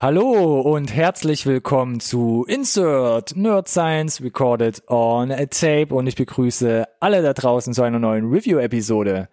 [0.00, 6.84] Hallo und herzlich willkommen zu Insert Nerd Science Recorded on a Tape und ich begrüße
[7.00, 9.28] alle da draußen zu einer neuen Review-Episode.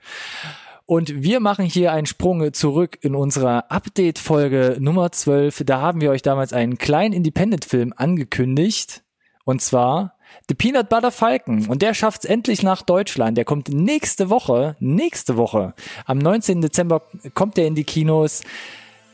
[0.87, 5.61] Und wir machen hier einen Sprung zurück in unserer Update-Folge Nummer 12.
[5.67, 9.03] Da haben wir euch damals einen kleinen Independent-Film angekündigt.
[9.43, 10.15] Und zwar
[10.49, 11.67] The Peanut Butter Falcon.
[11.67, 13.37] Und der schafft es endlich nach Deutschland.
[13.37, 15.75] Der kommt nächste Woche, nächste Woche,
[16.07, 16.61] am 19.
[16.61, 17.03] Dezember
[17.35, 18.41] kommt er in die Kinos.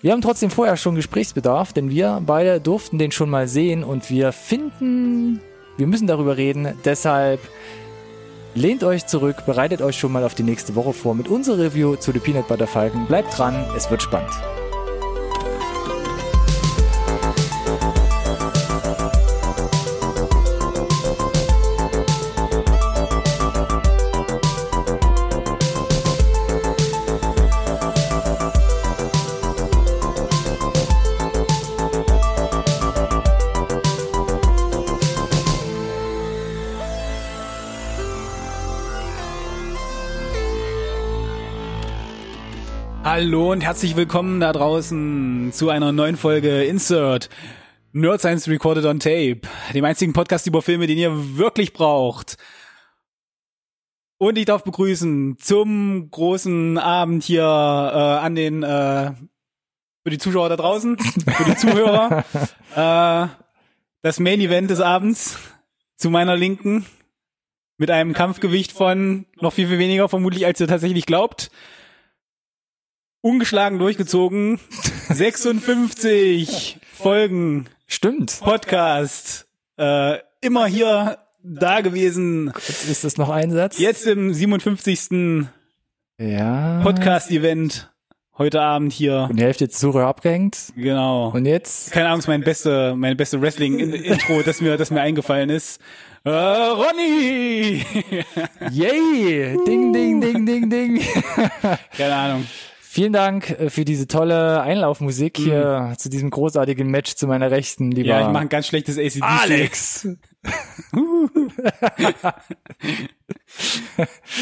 [0.01, 4.09] Wir haben trotzdem vorher schon Gesprächsbedarf, denn wir beide durften den schon mal sehen und
[4.09, 5.39] wir finden,
[5.77, 6.73] wir müssen darüber reden.
[6.83, 7.39] Deshalb
[8.55, 11.97] lehnt euch zurück, bereitet euch schon mal auf die nächste Woche vor mit unserer Review
[11.97, 13.05] zu The Peanut Butter Falcon.
[13.05, 14.31] Bleibt dran, es wird spannend.
[43.21, 47.29] Hallo und herzlich willkommen da draußen zu einer neuen Folge Insert
[47.91, 49.41] Nerd Science Recorded on Tape,
[49.75, 52.37] dem einzigen Podcast über Filme, den ihr wirklich braucht.
[54.17, 59.11] Und ich darf begrüßen zum großen Abend hier äh, an den äh,
[60.03, 62.25] für die Zuschauer da draußen, für die Zuhörer,
[62.75, 63.27] äh,
[64.01, 65.37] das Main Event des Abends
[65.95, 66.87] zu meiner Linken
[67.77, 71.51] mit einem Kampfgewicht von noch viel viel weniger vermutlich als ihr tatsächlich glaubt
[73.21, 74.59] ungeschlagen durchgezogen.
[75.09, 77.67] 56 Folgen.
[77.87, 78.39] Stimmt.
[78.41, 79.47] Podcast.
[79.77, 82.51] Äh, immer hier da gewesen.
[82.67, 83.79] Jetzt ist das noch ein Satz?
[83.79, 85.47] Jetzt im 57.
[86.19, 86.81] Ja.
[86.83, 87.91] Podcast-Event.
[88.37, 89.27] Heute Abend hier.
[89.29, 90.71] Und die Hälfte jetzt Suche abgehängt.
[90.75, 91.29] Genau.
[91.31, 91.91] Und jetzt?
[91.91, 95.79] Keine Ahnung, ist mein beste, meine beste Wrestling-Intro, das mir, das mir eingefallen ist.
[96.23, 97.85] Äh, Ronny!
[98.71, 99.57] Yay!
[99.65, 101.01] Ding, ding, ding, ding, ding.
[101.97, 102.47] Keine Ahnung.
[102.93, 105.97] Vielen Dank äh, für diese tolle Einlaufmusik hier mhm.
[105.97, 109.23] zu diesem großartigen Match zu meiner Rechten, lieber Ja, ich mache ein ganz schlechtes ACDC.
[109.23, 110.03] Alex!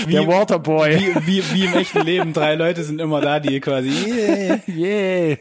[0.08, 0.98] wie, Der Waterboy.
[0.98, 2.34] Wie, wie, wie im echten Leben.
[2.34, 5.38] Drei Leute sind immer da, die quasi yeah, yeah.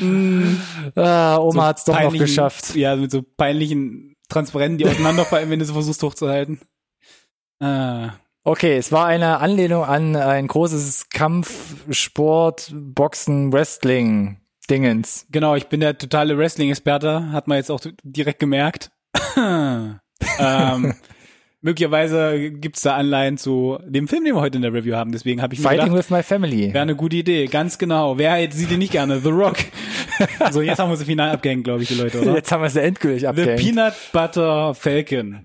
[0.00, 0.60] Mm.
[0.94, 2.76] Ah, Oma so hat's doch noch geschafft.
[2.76, 6.60] Ja, mit so peinlichen Transparenten, die auseinanderfallen, wenn du sie versuchst hochzuhalten.
[7.58, 8.12] Ah.
[8.44, 14.38] Okay, es war eine Anlehnung an ein großes Kampf, Sport, Boxen, Wrestling
[14.68, 15.26] Dingens.
[15.30, 18.90] Genau, ich bin der totale Wrestling-Experte, hat man jetzt auch direkt gemerkt.
[19.36, 20.94] ähm,
[21.60, 25.12] möglicherweise gibt's da Anleihen zu dem Film, den wir heute in der Review haben.
[25.12, 26.74] Deswegen habe ich mir Fighting gedacht, with my family.
[26.74, 28.18] Wäre eine gute Idee, ganz genau.
[28.18, 29.20] Wer sieht ihn nicht gerne?
[29.20, 29.58] The Rock.
[30.50, 32.34] so, jetzt haben wir sie final abgehängt, glaube ich, die Leute, oder?
[32.34, 33.60] Jetzt haben wir sie endgültig abgehängt.
[33.60, 35.44] The Peanut Butter Falcon.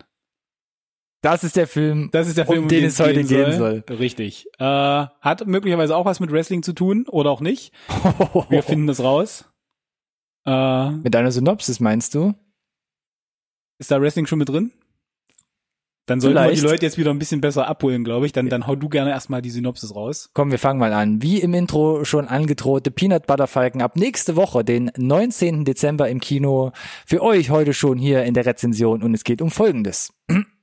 [1.21, 3.83] Das ist der Film, das ist der Film um, um den, es heute gehen soll.
[3.87, 3.97] soll.
[3.97, 4.47] Richtig.
[4.59, 7.73] Äh, hat möglicherweise auch was mit Wrestling zu tun oder auch nicht.
[8.49, 9.45] Wir finden das raus.
[10.45, 12.33] Äh, mit einer Synopsis meinst du?
[13.79, 14.71] Ist da Wrestling schon mit drin?
[16.07, 16.61] Dann sollten Vielleicht.
[16.61, 18.31] wir die Leute jetzt wieder ein bisschen besser abholen, glaube ich.
[18.31, 20.29] Dann, dann hau du gerne erstmal die Synopsis raus.
[20.33, 21.21] Komm, wir fangen mal an.
[21.21, 25.65] Wie im Intro schon angedrohte Peanut Butter Falcon ab nächste Woche, den 19.
[25.65, 26.71] Dezember im Kino.
[27.05, 30.13] Für euch heute schon hier in der Rezension und es geht um Folgendes.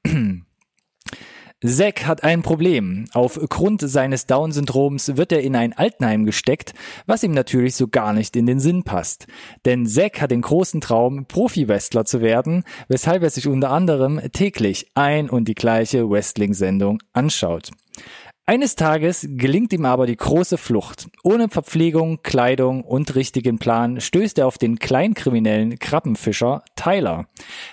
[1.67, 3.07] Zack hat ein Problem.
[3.15, 6.75] Aufgrund seines Down-Syndroms wird er in ein Altenheim gesteckt,
[7.07, 9.27] was ihm natürlich so gar nicht in den Sinn passt.
[9.65, 14.91] Denn Zack hat den großen Traum, Profi-Wrestler zu werden, weshalb er sich unter anderem täglich
[14.95, 17.71] ein und die gleiche Wrestling-Sendung anschaut.
[18.47, 21.09] Eines Tages gelingt ihm aber die große Flucht.
[21.23, 27.27] Ohne Verpflegung, Kleidung und richtigen Plan stößt er auf den kleinkriminellen Krabbenfischer Tyler,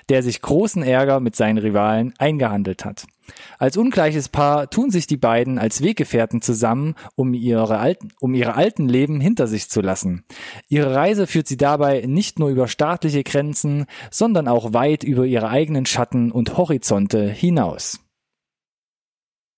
[0.08, 3.06] der sich großen Ärger mit seinen Rivalen eingehandelt hat.
[3.60, 8.56] Als ungleiches Paar tun sich die beiden als Weggefährten zusammen, um ihre alten, um ihre
[8.56, 10.24] alten Leben hinter sich zu lassen.
[10.70, 15.50] Ihre Reise führt sie dabei nicht nur über staatliche Grenzen, sondern auch weit über ihre
[15.50, 18.00] eigenen Schatten und Horizonte hinaus.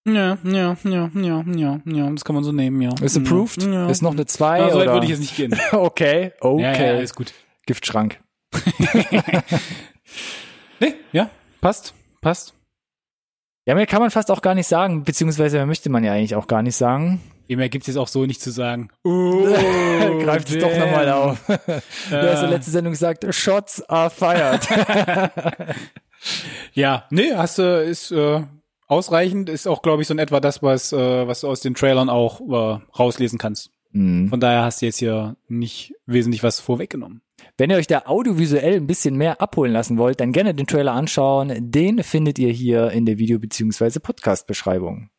[0.06, 2.90] Ja, ja, ja, ja, ja, ja, das kann man so nehmen, ja.
[3.02, 3.64] Ist approved?
[3.64, 3.88] Ja.
[3.88, 4.94] Ist noch eine 2 ja, so oder?
[4.94, 5.58] würde ich jetzt nicht gehen.
[5.72, 6.62] okay, okay.
[6.62, 7.34] Ja, ja, ist gut.
[7.66, 8.20] Giftschrank.
[10.82, 11.30] nee, ja,
[11.62, 12.54] passt, passt.
[13.66, 16.36] Ja, mehr kann man fast auch gar nicht sagen, beziehungsweise mehr möchte man ja eigentlich
[16.36, 17.22] auch gar nicht sagen.
[17.48, 18.90] Mehr gibt es jetzt auch so nicht zu sagen.
[19.04, 19.44] Oh,
[20.24, 21.40] Greift es doch nochmal auf.
[21.46, 24.68] Du hast in der letzten Sendung gesagt, Shots are fired.
[26.74, 28.42] ja, nee, hast du, ist äh,
[28.88, 31.76] ausreichend, ist auch, glaube ich, so in etwa das, was, äh, was du aus den
[31.76, 33.72] Trailern auch äh, rauslesen kannst.
[33.92, 34.30] Mhm.
[34.30, 37.22] Von daher hast du jetzt hier nicht wesentlich was vorweggenommen.
[37.58, 40.94] Wenn ihr euch da audiovisuell ein bisschen mehr abholen lassen wollt, dann gerne den Trailer
[40.94, 41.72] anschauen.
[41.72, 44.00] Den findet ihr hier in der Video- bzw.
[44.00, 45.10] Podcast-Beschreibung.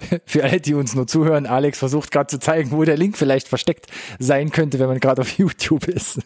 [0.24, 3.48] Für alle, die uns nur zuhören, Alex versucht gerade zu zeigen, wo der Link vielleicht
[3.48, 3.86] versteckt
[4.18, 6.20] sein könnte, wenn man gerade auf YouTube ist.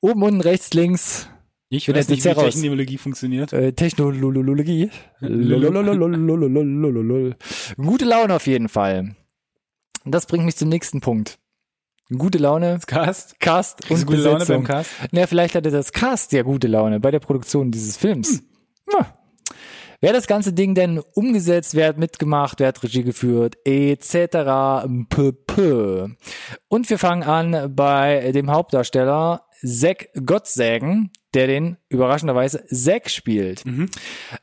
[0.00, 1.28] Oben, unten, rechts, links.
[1.68, 3.52] Ich weiß nicht, wie Technologie funktioniert.
[3.52, 4.90] Äh, Technologie.
[7.76, 9.16] Gute Laune auf jeden Fall.
[10.04, 11.38] Das bringt mich zum nächsten Punkt.
[12.10, 12.78] Gute Laune.
[12.86, 13.40] Cast.
[13.40, 14.90] Cast und gute Laune beim Cast.
[15.10, 18.42] Na, vielleicht hatte das Cast ja gute Laune bei der Produktion dieses Films.
[20.00, 24.84] Wer das ganze Ding denn umgesetzt, wer hat mitgemacht, wer hat Regie geführt, etc.
[26.68, 33.64] Und wir fangen an bei dem Hauptdarsteller Zack Gottsägen, der den überraschenderweise Zack spielt.
[33.64, 33.88] Mhm.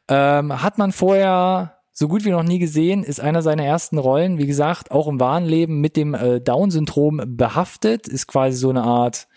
[0.08, 4.38] Ähm, hat man vorher so gut wie noch nie gesehen, ist einer seiner ersten Rollen,
[4.38, 8.84] wie gesagt, auch im wahren Leben mit dem äh, Down-Syndrom behaftet, ist quasi so eine
[8.84, 9.28] Art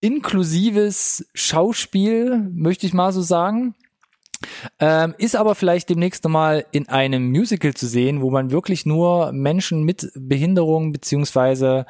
[0.00, 3.74] inklusives Schauspiel, möchte ich mal so sagen.
[4.78, 9.32] Ähm, ist aber vielleicht demnächst nochmal in einem Musical zu sehen, wo man wirklich nur
[9.32, 11.86] Menschen mit Behinderung beziehungsweise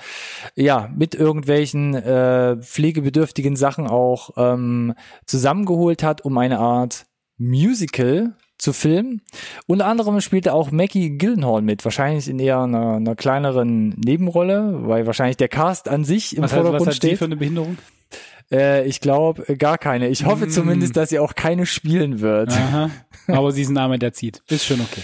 [0.54, 4.94] ja mit irgendwelchen äh, pflegebedürftigen Sachen auch ähm,
[5.26, 7.06] zusammengeholt hat, um eine Art
[7.38, 9.22] Musical zu filmen.
[9.66, 15.06] Unter anderem spielte auch Maggie Gyllenhaal mit, wahrscheinlich in eher einer, einer kleineren Nebenrolle, weil
[15.06, 17.18] wahrscheinlich der Cast an sich im Was, hat, was Vordergrund hat die steht.
[17.18, 17.76] für eine Behinderung?
[18.52, 20.08] Äh, ich glaube gar keine.
[20.08, 20.50] Ich hoffe Mm.
[20.50, 22.50] zumindest, dass sie auch keine spielen wird.
[22.52, 22.90] Aha.
[23.28, 24.42] Aber sie ist ein Name, der zieht.
[24.48, 25.02] Ist schon okay.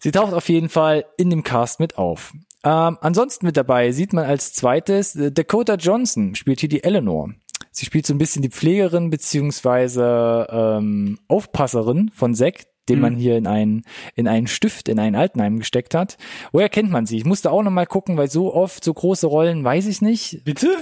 [0.00, 2.32] Sie taucht auf jeden Fall in dem Cast mit auf.
[2.64, 7.30] Ähm, ansonsten mit dabei sieht man als zweites äh, Dakota Johnson spielt hier die Eleanor.
[7.70, 13.02] Sie spielt so ein bisschen die Pflegerin beziehungsweise ähm, Aufpasserin von Zack, den Mhm.
[13.02, 13.84] man hier in einen
[14.14, 16.16] in einen Stift in ein Altenheim gesteckt hat.
[16.52, 17.16] Woher kennt man sie?
[17.18, 20.42] Ich musste auch noch mal gucken, weil so oft so große Rollen weiß ich nicht.
[20.44, 20.76] Bitte?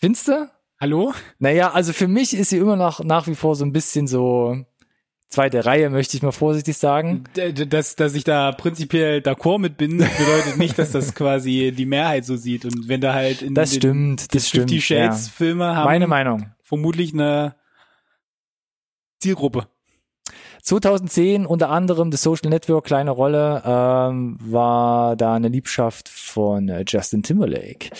[0.00, 0.48] Findest du?
[0.80, 1.12] Hallo?
[1.38, 4.64] Naja, also für mich ist sie immer noch nach wie vor so ein bisschen so
[5.28, 7.24] zweite Reihe, möchte ich mal vorsichtig sagen.
[7.34, 12.24] Dass, dass ich da prinzipiell d'accord mit bin, bedeutet nicht, dass das quasi die Mehrheit
[12.24, 12.64] so sieht.
[12.64, 14.70] Und wenn da halt in Das stimmt, das stimmt.
[14.70, 15.32] Fifty Shades ja.
[15.36, 16.46] Filme haben Meine Meinung.
[16.62, 17.56] vermutlich eine
[19.18, 19.66] Zielgruppe.
[20.62, 26.84] 2010 unter anderem The Social Network, kleine Rolle, ähm, war da eine Liebschaft von äh,
[26.86, 27.90] Justin Timberlake.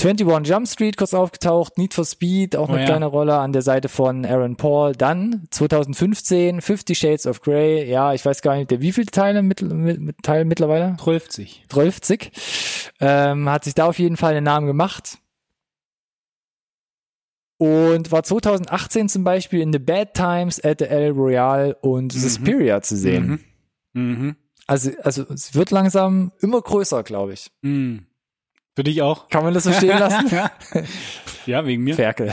[0.00, 2.86] 21 Jump Street kurz aufgetaucht, Need for Speed, auch Oh eine ja.
[2.86, 4.92] kleine Rolle an der Seite von Aaron Paul.
[4.92, 9.42] Dann 2015 Fifty Shades of Grey, ja, ich weiß gar nicht, der wie viele Teile
[9.42, 10.96] mit, mit, mit Teil mittlerweile?
[11.02, 11.28] 12.
[11.68, 12.30] 12.
[13.00, 15.18] Ähm, hat sich da auf jeden Fall einen Namen gemacht.
[17.58, 22.18] Und war 2018 zum Beispiel in The Bad Times at the El Royale und Mhm.
[22.18, 23.40] Suspiria zu sehen.
[23.94, 24.02] Mhm.
[24.18, 24.36] Mhm.
[24.66, 27.50] Also, also es wird langsam immer größer, glaube ich.
[27.62, 28.06] Mhm.
[28.74, 29.28] Für dich auch?
[29.28, 30.30] Kann man das so stehen lassen?
[31.46, 31.94] ja, wegen mir.
[31.94, 32.32] Ferkel.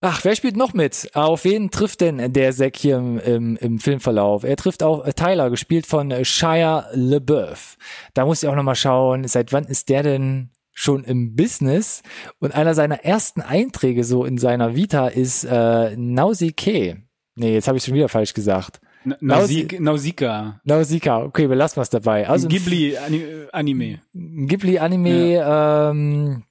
[0.00, 1.10] Ach, wer spielt noch mit?
[1.14, 4.44] Auf wen trifft denn der Zack hier im, im, im Filmverlauf?
[4.44, 7.76] Er trifft auch äh, Tyler, gespielt von äh, Shia LaBeouf.
[8.14, 12.02] Da muss ich auch nochmal schauen, seit wann ist der denn schon im Business?
[12.38, 16.96] Und einer seiner ersten Einträge so in seiner Vita ist äh, Nausicaa.
[17.34, 18.80] Nee, jetzt habe ich schon wieder falsch gesagt.
[19.06, 20.60] N- Nausik Nausicaa.
[20.64, 22.28] Nausicaa, okay, wir lassen was dabei.
[22.28, 23.22] Also ein Ghibli Ani
[23.52, 24.00] Anime.
[24.14, 26.42] ein Ghibli-Anime, ähm,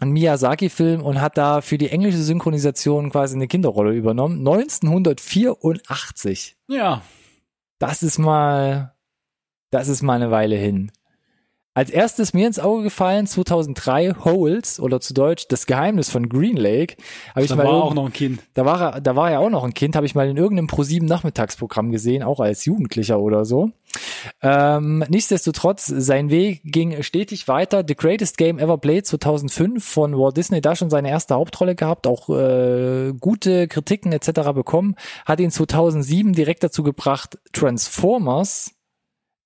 [0.00, 4.38] ein Miyazaki-Film und hat da für die englische Synchronisation quasi eine Kinderrolle übernommen.
[5.38, 6.56] 1984.
[6.68, 7.02] Ja.
[7.78, 8.94] Das ist mal,
[9.70, 10.90] das ist mal eine Weile hin.
[11.72, 16.56] Als erstes mir ins Auge gefallen, 2003, Holes, oder zu Deutsch, Das Geheimnis von Green
[16.56, 16.96] Lake.
[17.32, 18.40] Hab ich Da mal war auch noch ein Kind.
[18.54, 20.66] da war er, da war er auch noch ein Kind, habe ich mal in irgendeinem
[20.66, 23.70] Pro7 Nachmittagsprogramm gesehen, auch als Jugendlicher oder so.
[24.42, 27.84] Ähm, nichtsdestotrotz, sein Weg ging stetig weiter.
[27.86, 32.08] The Greatest Game Ever Played 2005 von Walt Disney, da schon seine erste Hauptrolle gehabt,
[32.08, 34.52] auch äh, gute Kritiken etc.
[34.54, 38.74] bekommen, hat ihn 2007 direkt dazu gebracht, Transformers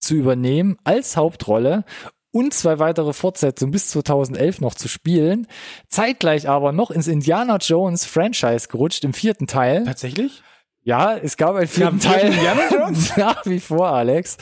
[0.05, 1.85] zu übernehmen als Hauptrolle
[2.31, 5.47] und zwei weitere Fortsetzungen bis 2011 noch zu spielen.
[5.89, 9.85] Zeitgleich aber noch ins Indiana Jones Franchise gerutscht im vierten Teil.
[9.85, 10.43] Tatsächlich?
[10.87, 12.27] Ja, es gab einen vierten Teil.
[12.27, 13.17] Indiana Jones?
[13.17, 14.37] Nach wie vor, Alex.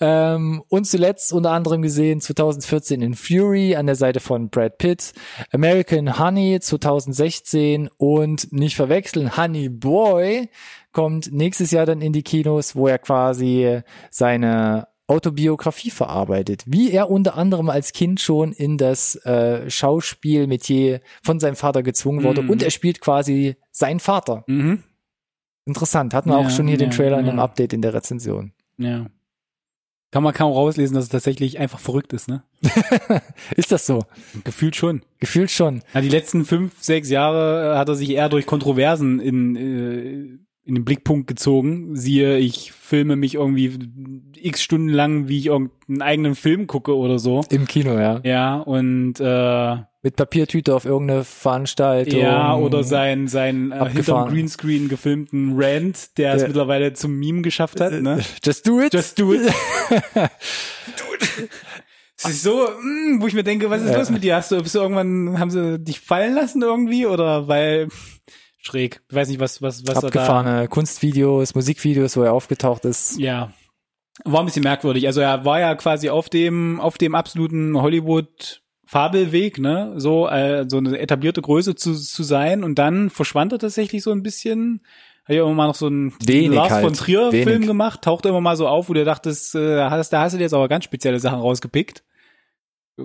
[0.00, 5.12] Ähm, und zuletzt unter anderem gesehen 2014 in Fury an der Seite von Brad Pitt,
[5.52, 10.48] American Honey 2016 und nicht verwechseln, Honey Boy
[10.92, 13.80] kommt nächstes Jahr dann in die Kinos, wo er quasi
[14.10, 21.40] seine Autobiografie verarbeitet, wie er unter anderem als Kind schon in das äh, Schauspielmetier von
[21.40, 22.50] seinem Vater gezwungen wurde Mhm.
[22.50, 24.44] und er spielt quasi seinen Vater.
[24.46, 24.82] Mhm.
[25.66, 27.44] Interessant, hatten wir auch Ja, schon hier den ja, Trailer in einem ja.
[27.44, 28.52] Update in der Rezension.
[28.78, 29.06] Ja.
[30.10, 32.42] kann man kaum rauslesen, dass es tatsächlich einfach verrückt ist, ne?
[33.56, 34.04] Ist das so?
[34.44, 35.02] Gefühlt schon.
[35.18, 35.82] Gefühlt schon.
[35.92, 40.38] Ja, die letzten fünf, sechs Jahre äh, hat er sich eher durch Kontroversen in, äh,
[40.66, 41.94] in den Blickpunkt gezogen.
[41.96, 43.72] Siehe, ich filme mich irgendwie
[44.36, 47.44] x Stunden lang, wie ich irgendeinen eigenen Film gucke oder so.
[47.50, 48.20] Im Kino, ja.
[48.24, 52.18] Ja, und äh, Mit Papiertüte auf irgendeine Veranstaltung.
[52.20, 54.28] ja, oder sein, sein äh, hinterm.
[54.30, 56.48] Greenscreen gefilmten Rant, der es Ja.
[56.48, 58.20] mittlerweile zum Meme geschafft hat, ne?
[58.44, 58.92] Just do it.
[58.94, 59.42] Just do it.
[62.16, 63.98] Es ist so, mm, wo ich mir denke, was ist Ja.
[63.98, 64.36] los mit dir?
[64.36, 67.88] Hast du, bist du irgendwann, haben sie dich fallen lassen irgendwie oder weil
[68.64, 69.02] schräg?
[69.08, 70.06] Ich weiß nicht, was, was, was er da.
[70.06, 73.18] Abgefahrene Kunstvideos, Musikvideos, wo er aufgetaucht ist.
[73.18, 73.52] Ja.
[74.24, 75.06] War ein bisschen merkwürdig.
[75.06, 80.66] Also er war ja quasi auf dem, auf dem absoluten Hollywood Fabelweg, ne, so, äh,
[80.68, 84.82] so eine etablierte Größe zu, zu sein und dann verschwand er tatsächlich so ein bisschen.
[85.24, 86.84] Hat ja immer mal noch so einen Wenig Lars halt.
[86.84, 87.44] von Trier Wenig.
[87.44, 90.36] Film gemacht, tauchte immer mal so auf, wo du dachtest, äh, hast, da hast du
[90.36, 92.04] dir jetzt aber ganz spezielle Sachen rausgepickt.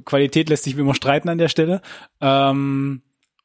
[0.03, 1.81] Qualität lässt sich wie immer streiten an der Stelle.
[2.19, 3.01] Ähm,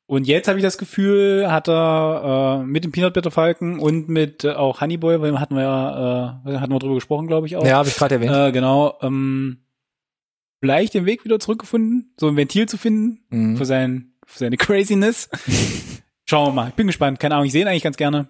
[0.07, 4.09] und jetzt habe ich das Gefühl, hat er äh, mit dem Peanut Butter Falken und
[4.09, 7.57] mit äh, auch Honeyboy, weil hatten wir ja, äh, hatten wir drüber gesprochen, glaube ich
[7.57, 7.65] auch.
[7.65, 8.33] Ja, habe ich gerade erwähnt.
[8.35, 8.99] Äh, genau.
[9.03, 9.65] Ähm,
[10.61, 13.57] vielleicht den Weg wieder zurückgefunden, so ein Ventil zu finden Mhm.
[13.57, 15.29] für sein für seine Craziness.
[16.27, 16.69] Schauen wir mal.
[16.69, 17.21] Ich bin gespannt.
[17.21, 17.47] Keine Ahnung.
[17.47, 18.29] Ich sehe ihn eigentlich ganz gerne.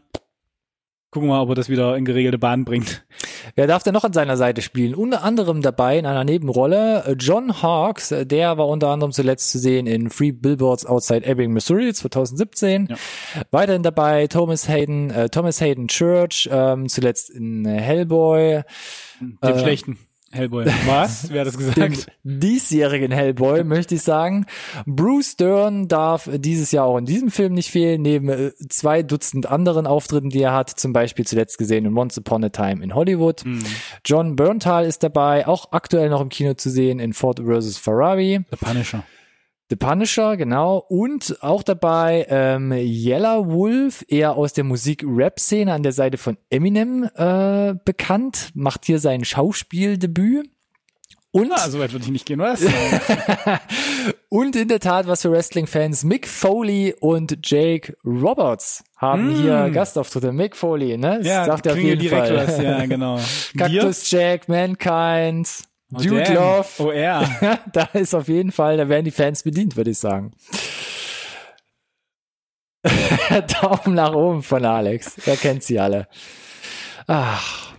[1.14, 3.06] Gucken wir mal, ob er das wieder in geregelte Bahn bringt.
[3.54, 4.96] Wer darf denn noch an seiner Seite spielen?
[4.96, 9.52] Unter anderem dabei in einer Nebenrolle äh, John Hawkes, äh, der war unter anderem zuletzt
[9.52, 12.88] zu sehen in Free Billboards Outside Ebbing, Missouri 2017.
[12.90, 12.96] Ja.
[13.52, 18.62] Weiterhin dabei Thomas Hayden, äh, Thomas Hayden Church, ähm, zuletzt in äh, Hellboy,
[19.20, 19.98] Dem Äh, schlechten
[20.34, 20.66] Hellboy.
[20.86, 21.28] Was?
[21.30, 22.06] Wer hat das dem gesagt?
[22.24, 24.46] diesjährigen Hellboy, möchte ich sagen.
[24.84, 29.46] Bruce Dern darf dieses Jahr auch in diesem Film nicht fehlen, neben äh, zwei Dutzend
[29.46, 32.94] anderen Auftritten, die er hat, zum Beispiel zuletzt gesehen in Once Upon a Time in
[32.94, 33.42] Hollywood.
[33.44, 33.62] Hm.
[34.04, 37.78] John Berntal ist dabei, auch aktuell noch im Kino zu sehen in Ford vs.
[37.78, 38.44] Ferrari.
[38.50, 39.04] Der Punisher.
[39.74, 40.84] The Punisher, genau.
[40.88, 47.10] Und auch dabei ähm, Yellow Wolf, eher aus der Musik-Rap-Szene an der Seite von Eminem
[47.16, 50.48] äh, bekannt, macht hier sein Schauspieldebüt.
[51.32, 52.64] Und, Ah, so weit würde ich nicht gehen, was?
[54.28, 59.42] und in der Tat, was für Wrestling-Fans, Mick Foley und Jake Roberts haben Mm.
[59.42, 60.30] hier Gastauftritte.
[60.30, 61.18] Mick Foley, ne?
[61.18, 62.36] Das ja, sagt er auf jeden direkt Fall.
[62.46, 62.62] was.
[62.62, 63.18] Ja, genau.
[63.58, 65.48] Cactus Jack, Mankind,
[65.98, 66.24] Wir?
[66.24, 66.34] Dude.
[66.34, 66.68] Love.
[66.78, 67.60] Oh, er.
[67.72, 70.32] da ist auf jeden Fall, da werden die Fans bedient, würde ich sagen.
[73.60, 75.18] Daumen nach oben von Alex.
[75.26, 76.06] Er kennt sie alle.
[77.06, 77.72] Ach.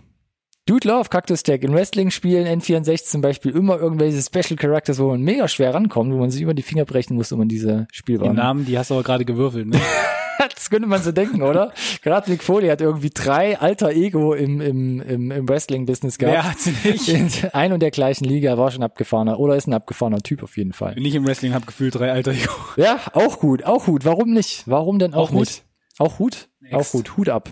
[0.66, 1.62] Dude Love, Cactus Jack.
[1.62, 6.18] In Wrestling-Spielen N64 zum Beispiel immer irgendwelche Special Characters, wo man mega schwer rankommt, wo
[6.18, 8.34] man sich über die Finger brechen muss, um in diese Die Spielbahn.
[8.34, 9.80] Namen, die hast du aber gerade gewürfelt, ne?
[10.54, 11.72] Das könnte man so denken, oder?
[12.02, 16.34] Gerade Mick Foley hat irgendwie drei alter Ego im, im, im, im Wrestling-Business gehabt.
[16.34, 17.08] Wer hat sie nicht?
[17.08, 20.56] In ein und der gleichen Liga war schon abgefahrener oder ist ein abgefahrener Typ auf
[20.56, 20.94] jeden Fall.
[20.94, 22.52] Bin ich im Wrestling, hab gefühlt drei alter Ego.
[22.76, 24.04] Ja, auch gut, auch gut.
[24.04, 24.64] Warum nicht?
[24.66, 25.40] Warum denn auch, Auch Hut?
[25.40, 25.64] nicht?
[25.98, 26.48] Auch Hut?
[26.60, 26.74] Next.
[26.74, 27.50] Auch gut, Hut ab.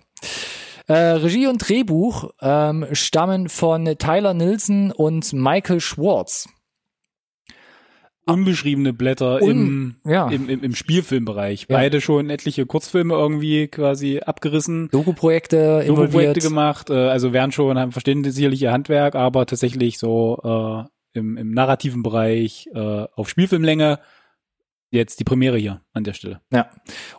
[0.86, 6.48] Äh, Regie und Drehbuch ähm, stammen von Tyler Nilsson und Michael Schwartz.
[8.26, 10.28] Unbeschriebene Blätter im, Un- ja.
[10.28, 11.66] im, im, im Spielfilmbereich.
[11.68, 11.76] Ja.
[11.76, 14.88] Beide schon etliche Kurzfilme irgendwie quasi abgerissen.
[14.90, 15.84] Doku-Projekte.
[15.86, 21.18] Doku-Projekte gemacht, äh, also werden schon, haben verstehen sicherlich ihr Handwerk, aber tatsächlich so äh,
[21.18, 24.00] im, im narrativen Bereich äh, auf Spielfilmlänge
[24.90, 26.40] jetzt die Premiere hier an der Stelle.
[26.52, 26.70] Ja.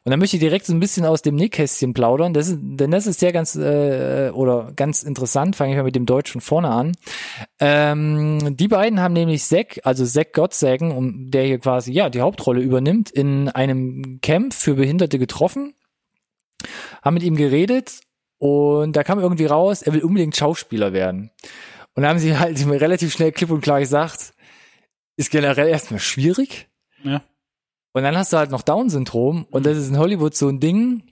[0.04, 2.92] Und dann möchte ich direkt so ein bisschen aus dem Nähkästchen plaudern, das ist, denn
[2.92, 6.70] das ist sehr ganz äh, oder ganz interessant, fange ich mal mit dem Deutschen vorne
[6.70, 6.94] an.
[7.60, 12.22] Ähm, die beiden haben nämlich Zack, also Zack Gottsagen, um der hier quasi ja die
[12.22, 15.74] Hauptrolle übernimmt, in einem Camp für Behinderte getroffen,
[17.04, 18.00] haben mit ihm geredet
[18.38, 21.32] und da kam irgendwie raus, er will unbedingt Schauspieler werden.
[21.94, 24.34] Und da haben sie halt relativ schnell klipp und klar gesagt,
[25.18, 26.68] ist generell erstmal schwierig.
[27.04, 27.22] Ja.
[27.96, 31.04] Und dann hast du halt noch Down-Syndrom und das ist in Hollywood so ein Ding,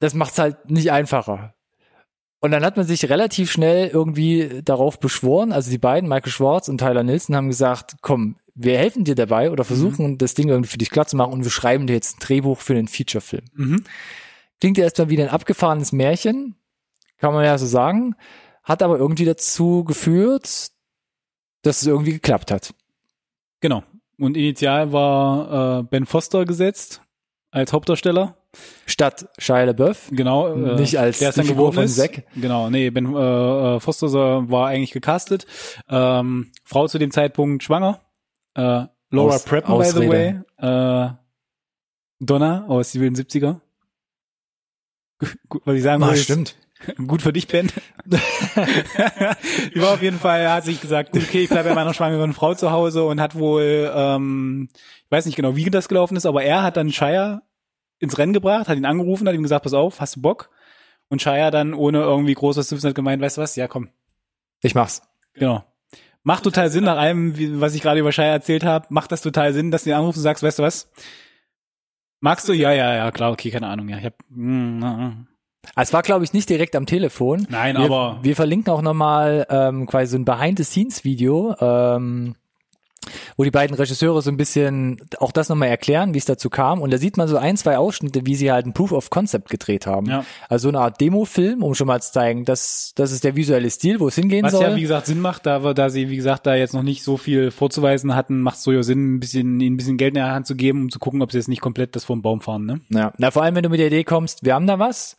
[0.00, 1.54] das macht's halt nicht einfacher.
[2.40, 6.68] Und dann hat man sich relativ schnell irgendwie darauf beschworen, also die beiden, Michael Schwartz
[6.68, 10.70] und Tyler Nilsson, haben gesagt, komm, wir helfen dir dabei oder versuchen das Ding irgendwie
[10.70, 13.44] für dich klar zu machen und wir schreiben dir jetzt ein Drehbuch für einen Featurefilm.
[13.54, 13.84] Mhm.
[14.58, 16.56] Klingt ja erstmal wie ein abgefahrenes Märchen,
[17.18, 18.16] kann man ja so sagen,
[18.64, 20.72] hat aber irgendwie dazu geführt,
[21.62, 22.74] dass es irgendwie geklappt hat.
[23.60, 23.84] Genau.
[24.20, 27.02] Und initial war äh, Ben Foster gesetzt
[27.50, 28.36] als Hauptdarsteller.
[28.84, 30.08] Statt Shia LaBeouf.
[30.10, 30.52] Genau.
[30.52, 31.96] Äh, Nicht als der es dann geworden von ist.
[31.96, 32.24] Zack.
[32.34, 34.08] Genau, nee, Ben äh, äh, Foster
[34.50, 35.46] war eigentlich gecastet.
[35.88, 38.00] Ähm, Frau zu dem Zeitpunkt schwanger.
[38.54, 40.40] Äh, Laura Aus- Prepon, by the way.
[40.58, 41.12] Äh,
[42.18, 43.60] Donna aus die wilden 70er.
[45.48, 46.56] Gut, Was ich sagen Ah, ist, stimmt.
[47.06, 47.70] Gut für dich, Ben.
[49.74, 52.70] war auf jeden Fall, hat sich gesagt, okay, ich bleibe bei meiner schwangeren Frau zu
[52.70, 56.62] Hause und hat wohl, ähm, ich weiß nicht genau, wie das gelaufen ist, aber er
[56.62, 57.42] hat dann Shire
[57.98, 60.50] ins Rennen gebracht, hat ihn angerufen, hat ihm gesagt, pass auf, hast du Bock?
[61.08, 63.90] Und Shire dann ohne irgendwie großes wissen hat gemeint, weißt du was, ja komm.
[64.62, 65.02] Ich mach's.
[65.34, 65.64] Genau.
[66.22, 69.22] Macht total Sinn, nach allem, wie, was ich gerade über Shire erzählt habe, macht das
[69.22, 70.90] total Sinn, dass du ihn anrufst und sagst, weißt du was?
[72.20, 72.52] Magst du?
[72.52, 73.98] Ja, ja, ja, klar, okay, keine Ahnung, ja.
[73.98, 75.26] Ich hab, mm, mm.
[75.76, 77.46] Es war, glaube ich, nicht direkt am Telefon.
[77.50, 82.34] Nein, wir, aber wir verlinken auch nochmal ähm, quasi so ein Behind-the-Scenes-Video, ähm,
[83.36, 86.82] wo die beiden Regisseure so ein bisschen auch das nochmal erklären, wie es dazu kam.
[86.82, 89.48] Und da sieht man so ein, zwei Ausschnitte, wie sie halt ein Proof of Concept
[89.48, 90.06] gedreht haben.
[90.06, 90.24] Ja.
[90.50, 93.70] Also so eine Art Demo-Film, um schon mal zu zeigen, dass das ist der visuelle
[93.70, 94.62] Stil, wo es hingehen was soll.
[94.64, 97.02] ja, wie gesagt, Sinn macht, da, wir- da sie, wie gesagt, da jetzt noch nicht
[97.02, 100.10] so viel vorzuweisen hatten, macht es so ja Sinn, ein bisschen, ihnen ein bisschen Geld
[100.10, 102.20] in der Hand zu geben, um zu gucken, ob sie jetzt nicht komplett das vom
[102.22, 102.80] Baum fahren, ne?
[102.90, 103.12] Ja.
[103.18, 105.16] Na, vor allem, wenn du mit der Idee kommst, wir haben da was.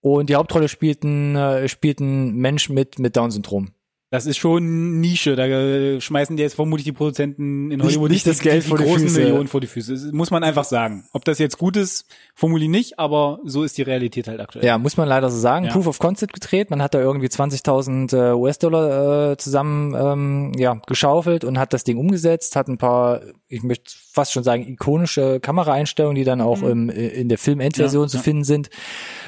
[0.00, 3.72] Und die Hauptrolle spielt ein, äh, spielt ein Mensch mit, mit Down-Syndrom.
[4.12, 8.10] Das ist schon Nische, da äh, schmeißen dir jetzt vermutlich die Produzenten in Nicht- Hollywood
[8.10, 9.20] nicht das die, Geld die, vor die großen Füße.
[9.20, 9.92] Millionen vor die Füße.
[9.92, 11.04] Das muss man einfach sagen.
[11.12, 14.64] Ob das jetzt gut ist, vermutlich nicht, aber so ist die Realität halt aktuell.
[14.64, 15.66] Ja, muss man leider so sagen.
[15.66, 15.72] Ja.
[15.72, 16.70] Proof of Concept gedreht.
[16.70, 21.84] Man hat da irgendwie 20.000 äh, US-Dollar äh, zusammen ähm, ja, geschaufelt und hat das
[21.84, 26.62] Ding umgesetzt, hat ein paar, ich möchte fast schon sagen, ikonische Kameraeinstellungen, die dann auch
[26.64, 28.06] im, äh, in der Film-Endversion Mhm.
[28.06, 28.22] Ja, zu ja.
[28.24, 28.70] finden sind,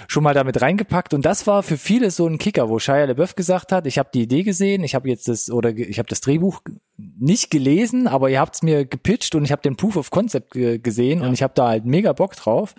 [0.08, 1.14] schon mal damit reingepackt.
[1.14, 4.08] Und das war für viele so ein Kicker, wo Shia LaBeouf gesagt hat, ich habe
[4.12, 6.60] die Idee gesehen, ich habe jetzt das, oder ich habe das Drehbuch
[6.96, 10.52] nicht gelesen, aber ihr habt es mir gepitcht und ich habe den Proof of Concept
[10.52, 11.26] ge gesehen Ja.
[11.26, 12.74] und ich habe da halt mega Bock drauf.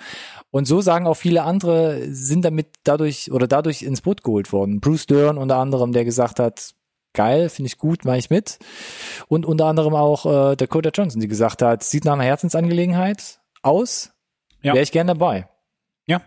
[0.51, 4.79] Und so sagen auch viele andere, sind damit dadurch oder dadurch ins Boot geholt worden.
[4.81, 6.73] Bruce Dern unter anderem, der gesagt hat,
[7.13, 8.57] geil, finde ich gut, mache ich mit.
[9.27, 14.11] Und unter anderem auch äh, Dakota Johnson, die gesagt hat, sieht nach einer Herzensangelegenheit aus,
[14.61, 14.73] Ja.
[14.73, 15.47] wäre ich gern dabei.
[16.07, 16.21] Ja.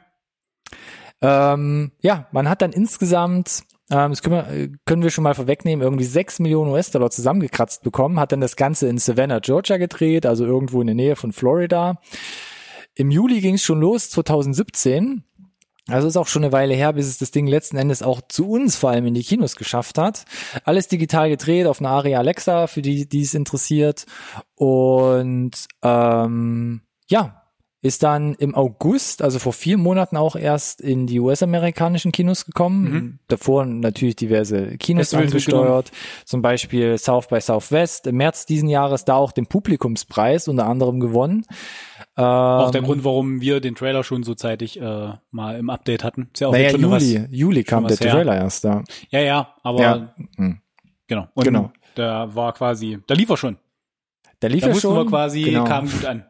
[1.23, 5.35] Ähm, ja, man hat dann insgesamt, ähm, das können wir, äh, können wir schon mal
[5.35, 10.26] vorwegnehmen, irgendwie sechs Millionen US-Dollar zusammengekratzt bekommen, hat dann das Ganze in Savannah, Georgia gedreht,
[10.26, 12.00] also irgendwo in der Nähe von Florida.
[12.95, 15.22] Im Juli ging es schon los, 2017.
[15.88, 18.51] Also ist auch schon eine Weile her, bis es das Ding letzten Endes auch zu
[18.51, 20.25] uns vor allem in die Kinos geschafft hat.
[20.64, 24.05] Alles digital gedreht auf einer Aria Alexa, für die, die es interessiert.
[24.57, 27.45] Und ähm, ja,
[27.87, 32.83] ist dann im August, also vor vier Monaten auch erst in die US-amerikanischen Kinos gekommen.
[32.83, 33.18] Mhm.
[33.29, 35.92] Davor natürlich diverse Kinos Festivals angesteuert,
[36.25, 38.07] zum Beispiel South by Southwest.
[38.07, 41.44] Im März diesen Jahres da auch den Publikumspreis unter anderem gewonnen.
[42.16, 46.03] Auch Ähm, der Grund, warum wir den Trailer schon so zeitig äh, mal im Update
[46.05, 46.29] hatten.
[46.33, 47.29] Ist ja auch naja, schon Juli, was.
[47.31, 48.12] Juli kam der was her.
[48.12, 48.85] Trailer erst da.
[49.11, 50.14] Ja, ja, aber Ja.
[50.37, 50.59] Hm.
[51.07, 51.29] genau.
[51.35, 51.72] Und Genau.
[51.96, 53.57] Der war quasi, da lief er schon.
[54.40, 54.96] Da lief Da wussten schon.
[54.96, 55.64] wir quasi, genau.
[55.64, 56.25] kam gut an.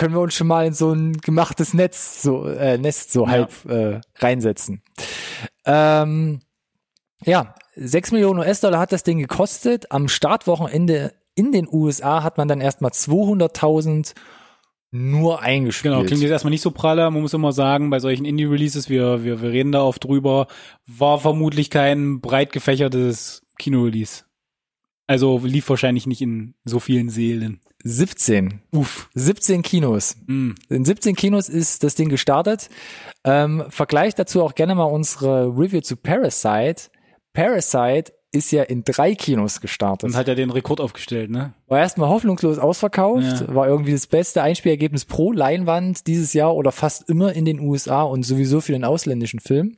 [0.00, 3.30] Können wir uns schon mal in so ein gemachtes Netz, so äh, Nest so Ja.
[3.30, 4.82] halb äh, reinsetzen.
[5.66, 6.40] Ähm,
[7.24, 9.92] ja, 6 Millionen US-Dollar hat das Ding gekostet.
[9.92, 14.14] Am Startwochenende in den USA hat man dann erstmal 200.000
[14.90, 15.92] nur eingespielt.
[15.94, 17.10] Genau, klingt jetzt erstmal nicht so praller.
[17.10, 20.46] Man muss immer sagen, bei solchen Indie-Releases, wir, wir, wir reden da oft drüber,
[20.86, 24.24] war vermutlich kein breit gefächertes Kino-Release.
[25.06, 27.60] Also lief wahrscheinlich nicht in so vielen Seelen.
[27.84, 28.60] 17.
[28.72, 29.08] Uff.
[29.14, 30.16] 17 Kinos.
[30.26, 30.52] Mm.
[30.68, 32.68] In 17 Kinos ist das Ding gestartet.
[33.24, 36.90] Ähm, Vergleich dazu auch gerne mal unsere Review zu Parasite.
[37.32, 40.08] Parasite ist ja in drei Kinos gestartet.
[40.08, 41.52] Und hat er den Rekord aufgestellt, ne?
[41.66, 43.54] War erstmal hoffnungslos ausverkauft, Ja.
[43.54, 48.02] war irgendwie das beste Einspielergebnis pro Leinwand dieses Jahr oder fast immer in den USA
[48.02, 49.76] und sowieso für den ausländischen Film.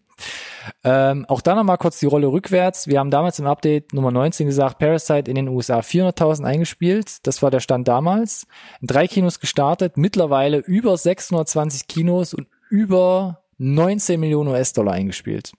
[0.85, 2.87] Ähm, auch da nochmal kurz die Rolle rückwärts.
[2.87, 7.27] Wir haben damals im Update Nummer 19 gesagt, Parasite in den USA 400.000 eingespielt.
[7.27, 8.47] Das war der Stand damals.
[8.81, 15.53] In drei Kinos gestartet, mittlerweile über 620 Kinos und über 19 Millionen US-Dollar eingespielt.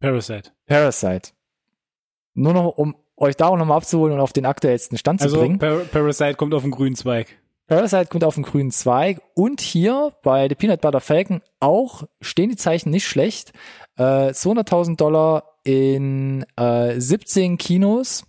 [0.00, 0.50] Parasite.
[0.66, 1.30] Parasite.
[2.34, 5.38] Nur noch, um euch da auch nochmal abzuholen und auf den aktuellsten Stand zu Also
[5.40, 5.58] bringen.
[5.58, 7.36] Par Parasite kommt auf den grünen Zweig.
[7.66, 12.48] Parasite kommt auf den grünen Zweig und hier bei The Peanut Butter Falcon auch stehen
[12.48, 13.52] die Zeichen nicht schlecht.
[13.98, 18.24] Äh, 200.000 Dollar in äh, 17 Kinos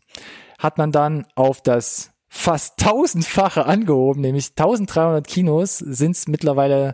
[0.58, 6.94] hat man dann auf das fast tausendfache angehoben, nämlich 1300 Kinos sind es mittlerweile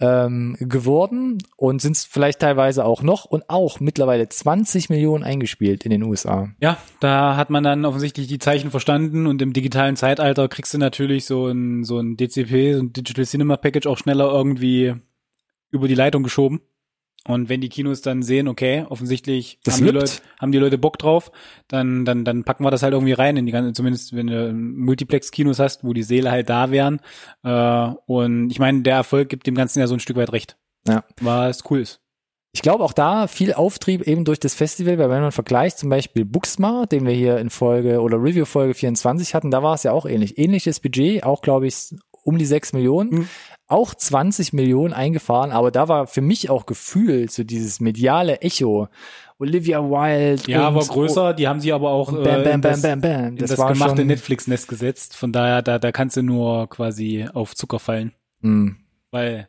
[0.00, 5.84] ähm, geworden und sind es vielleicht teilweise auch noch und auch mittlerweile 20 Millionen eingespielt
[5.84, 6.48] in den USA.
[6.60, 10.78] Ja, da hat man dann offensichtlich die Zeichen verstanden und im digitalen Zeitalter kriegst du
[10.78, 14.94] natürlich so ein, so ein DCP, so ein Digital Cinema Package auch schneller irgendwie
[15.70, 16.62] über die Leitung geschoben.
[17.28, 19.92] Und wenn die Kinos dann sehen, okay, offensichtlich Das haben die.
[19.92, 21.30] Leute, haben die Leute Bock drauf,
[21.68, 24.52] dann, dann, dann packen wir das halt irgendwie rein in die ganze, zumindest wenn du
[24.52, 27.00] Multiplex-Kinos hast, wo die Seele halt da wären.
[27.44, 30.56] Äh, und ich meine, der Erfolg gibt dem Ganzen ja so ein Stück weit recht.
[30.88, 31.04] Ja.
[31.20, 32.00] Was cool ist.
[32.54, 35.88] Ich glaube auch da viel Auftrieb eben durch das Festival, weil wenn man vergleicht zum
[35.88, 39.84] Beispiel Buxmar, den wir hier in Folge oder Review Folge 24 hatten, da war es
[39.84, 40.36] ja auch ähnlich.
[40.38, 43.28] Ähnliches Budget, auch glaube ich um die 6 Millionen, Mhm.
[43.72, 48.88] Auch 20 Millionen eingefahren, aber da war für mich auch Gefühl, so dieses mediale Echo.
[49.38, 50.48] Olivia Wilde.
[50.48, 53.00] Ja, aber größer, die haben sie aber auch Und äh, bam, bam, in das, bam,
[53.00, 53.26] bam, bam.
[53.28, 55.16] in Das, das, war gemachte Netflix-Nest gesetzt.
[55.16, 58.12] Von daher, da, da kannst du nur quasi auf Zucker fallen.
[58.42, 58.76] Hm.
[59.10, 59.48] Weil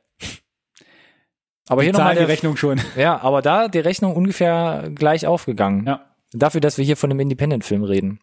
[1.68, 2.82] Aber die hier nochmal die Rechnung schon.
[2.98, 5.86] Ja, aber da die Rechnung ungefähr gleich aufgegangen.
[5.86, 6.06] Ja.
[6.32, 8.20] Dafür, dass wir hier von einem Independent-Film reden.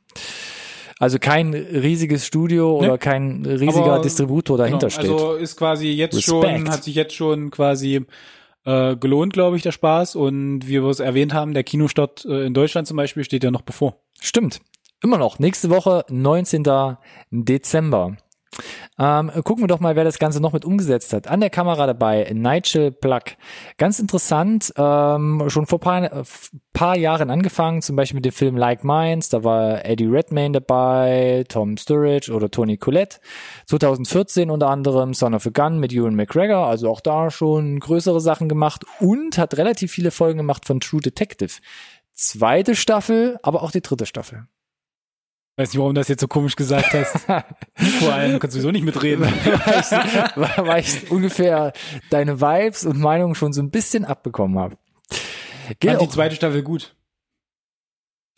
[1.00, 5.10] Also kein riesiges Studio oder kein riesiger Aber, Distributor dahinter Genau, steht.
[5.10, 6.44] Also ist quasi jetzt Respekt.
[6.44, 8.04] schon, hat sich jetzt schon quasi
[8.66, 10.14] äh, gelohnt, glaube ich, der Spaß.
[10.14, 13.50] Und wie wir es erwähnt haben, der Kinostart äh, in Deutschland zum Beispiel steht ja
[13.50, 13.96] noch bevor.
[14.20, 14.60] Stimmt.
[15.02, 15.38] Immer noch.
[15.38, 16.64] Nächste Woche, 19.
[17.30, 18.18] Dezember.
[19.00, 21.26] Ähm, gucken wir doch mal, wer das Ganze noch mit umgesetzt hat.
[21.26, 23.22] An der Kamera dabei Nigel Pluck.
[23.78, 26.24] Ganz interessant, ähm, schon vor paar,
[26.74, 31.44] paar Jahren angefangen, zum Beispiel mit dem Film Like Minds, da war Eddie Redmayne dabei,
[31.48, 33.20] Tom Sturridge oder Tony Collette.
[33.68, 38.20] 2014 unter anderem Son of a Gun mit Ewan McGregor, also auch da schon größere
[38.20, 41.54] Sachen gemacht und hat relativ viele Folgen gemacht von True Detective.
[42.12, 44.46] Zweite Staffel, aber auch die dritte Staffel.
[45.60, 47.26] Weiß nicht, warum du das jetzt so komisch gesagt hast.
[47.98, 49.24] Vor allem kannst du sowieso nicht mitreden.
[50.34, 51.74] weil, ich, weil ich ungefähr
[52.08, 54.78] deine Vibes und Meinungen schon so ein bisschen abbekommen habe.
[55.78, 56.96] Geht Fand die zweite Staffel gut.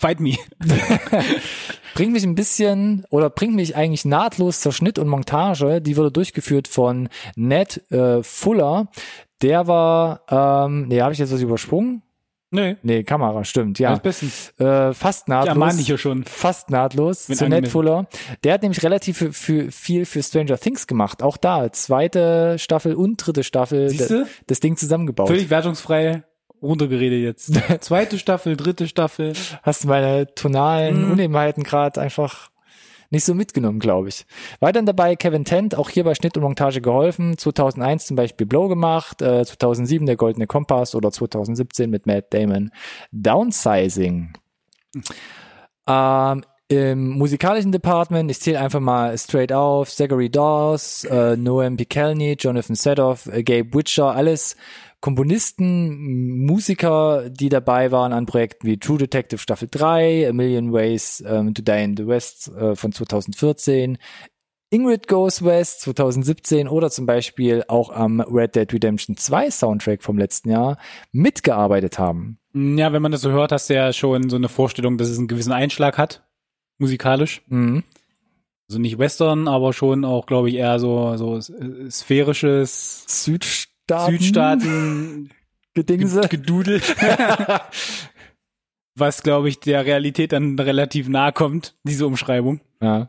[0.01, 0.35] Fight me.
[1.95, 5.81] bringt mich ein bisschen oder bringt mich eigentlich nahtlos zur Schnitt und Montage.
[5.81, 8.89] Die wurde durchgeführt von Ned äh, Fuller.
[9.43, 12.03] Der war, ähm, nee, habe ich jetzt was übersprungen?
[12.53, 13.97] Nee, Nee, Kamera, stimmt, ja.
[13.97, 14.53] bestens.
[14.59, 15.57] Äh, fast Ja, nahtlos.
[15.57, 16.25] mahn dich ja schon.
[16.25, 17.67] fast nahtlos Mit zu Ned.
[17.69, 18.07] Fuller.
[18.45, 21.23] Der hat nämlich relativ für, für, viel für Stranger Things gemacht.
[21.23, 24.27] Auch da, zweite Staffel und dritte Staffel Siehste?
[24.47, 25.29] das Ding zusammengebaut.
[25.29, 26.23] Völlig wertungsfrei
[26.63, 27.53] runtergeredet jetzt.
[27.83, 29.33] Zweite Staffel, dritte Staffel.
[29.65, 31.11] Hast du meine tonalen Mhm.
[31.13, 32.51] Unebenheiten gerade einfach
[33.13, 34.25] nicht so mitgenommen, glaube ich.
[34.61, 37.39] Weiterhin dabei Kevin Tent, auch hier bei Schnitt und Montage geholfen.
[37.39, 42.71] 2001 zum Beispiel Blow gemacht, äh, 2007 der Goldene Kompass oder 2017 mit Matt Damon
[43.13, 44.33] Downsizing.
[45.87, 52.35] Ähm, Im musikalischen Department, ich zähle einfach mal straight auf, Zachary Dawes, äh, Noam Pikelny,
[52.39, 54.57] Jonathan Sedoff, äh, Gabe Witcher, alles
[55.03, 61.23] Komponisten, Musiker, die dabei waren an Projekten wie True Detective Staffel 3, A Million Ways
[61.27, 63.99] ähm, to Die in the West äh, von 2014,
[64.71, 70.17] Ingrid Goes West 2017 oder zum Beispiel auch am Red Dead Redemption 2 Soundtrack vom
[70.17, 70.79] letzten Jahr
[71.11, 72.39] mitgearbeitet haben.
[72.55, 75.19] Ja, wenn man das so hört, hast du ja schon so eine Vorstellung, dass es
[75.19, 76.23] einen gewissen Einschlag hat,
[76.83, 77.41] musikalisch.
[77.49, 77.85] Mhm.
[78.69, 81.41] Also nicht Western, aber schon auch, glaube ich, eher so, so
[81.91, 84.19] sphärisches Südstaaten.
[84.19, 85.31] Südstaaten
[85.75, 86.21] Gedingse.
[86.29, 86.81] Gedudel.
[88.95, 92.61] Was, glaube ich, der Realität dann relativ nahe kommt, diese Umschreibung.
[92.83, 93.09] Ja.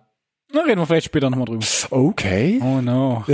[0.54, 1.66] Na, reden wir vielleicht später nochmal drüber.
[1.90, 2.62] Okay.
[2.64, 3.26] Oh no.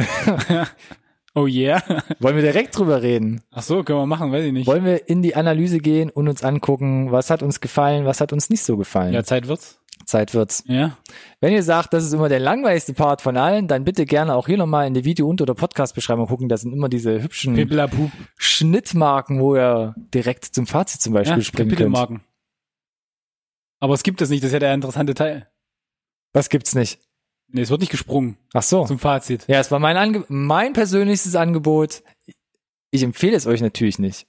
[1.36, 1.84] oh yeah.
[2.20, 3.44] Wollen wir direkt drüber reden?
[3.52, 4.68] Ach so, können wir machen, weiß ich nicht.
[4.68, 8.34] Wollen wir in die Analyse gehen und uns angucken, was hat uns gefallen, was hat
[8.34, 9.14] uns nicht so gefallen?
[9.14, 9.79] Ja, Zeit wird's.
[10.10, 10.64] Zeit wird's.
[10.68, 10.98] Ja.
[11.40, 14.48] Wenn ihr sagt, das ist immer der langweiligste Part von allen, dann bitte gerne auch
[14.48, 16.50] hier nochmal in die Video- und oder Podcast-Beschreibung gucken.
[16.50, 18.12] Da sind immer diese hübschen Pippelapup.
[18.38, 21.80] Schnittmarken, wo ihr direkt zum Fazit zum Beispiel Ja, springen könnt.
[21.80, 22.22] Kapitelmarken.
[23.80, 25.48] Aber es gibt es nicht, das ist ja der interessante Teil.
[26.34, 27.00] Was gibt's nicht?
[27.52, 28.86] Nee, es wird nicht gesprungen Ach so.
[28.86, 29.46] zum Fazit.
[29.48, 32.04] Ja, es war mein, Ange mein persönlichstes Angebot.
[32.92, 34.28] Ich empfehle es euch natürlich nicht.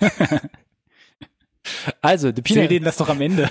[2.00, 3.48] also, The Zähl Peanut, denen das doch am Ende.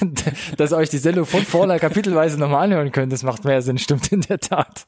[0.56, 3.78] dass ihr euch die Sendung von vorher kapitelweise nochmal anhören könnt, das macht mehr Sinn,
[3.78, 4.86] stimmt in der Tat.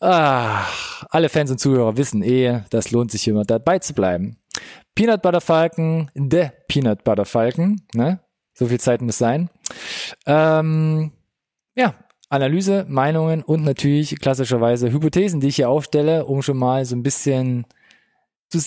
[0.00, 0.64] Ah,
[1.10, 4.36] alle Fans und Zuhörer wissen eh, das lohnt sich immer dabei zu bleiben.
[4.94, 8.20] Peanut Butter Falcon, der Peanut Butter Falcon, ne?
[8.54, 9.50] So viel Zeit muss sein.
[10.26, 11.12] Ähm,
[11.76, 11.94] ja,
[12.28, 17.02] Analyse, Meinungen und natürlich klassischerweise Hypothesen, die ich hier aufstelle, um schon mal so ein
[17.02, 17.66] bisschen
[18.48, 18.58] zu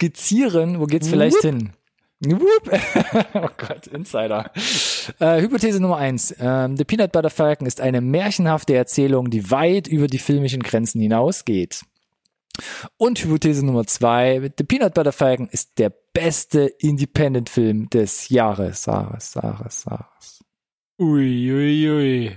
[0.00, 1.72] skizzieren, wo geht's vielleicht hin.
[2.22, 2.70] Whoop.
[3.34, 4.50] oh Gott, Insider.
[5.20, 6.34] Äh, Hypothese Nummer eins.
[6.38, 11.00] Ähm, The Peanut Butter Falcon ist eine märchenhafte Erzählung, die weit über die filmischen Grenzen
[11.00, 11.82] hinausgeht.
[12.98, 14.52] Und Hypothese Nummer zwei.
[14.56, 18.84] The Peanut Butter Falcon ist der beste Independent-Film des Jahres.
[18.86, 20.44] Jahres, Jahres, Jahres.
[20.98, 22.36] Ui, ui, ui.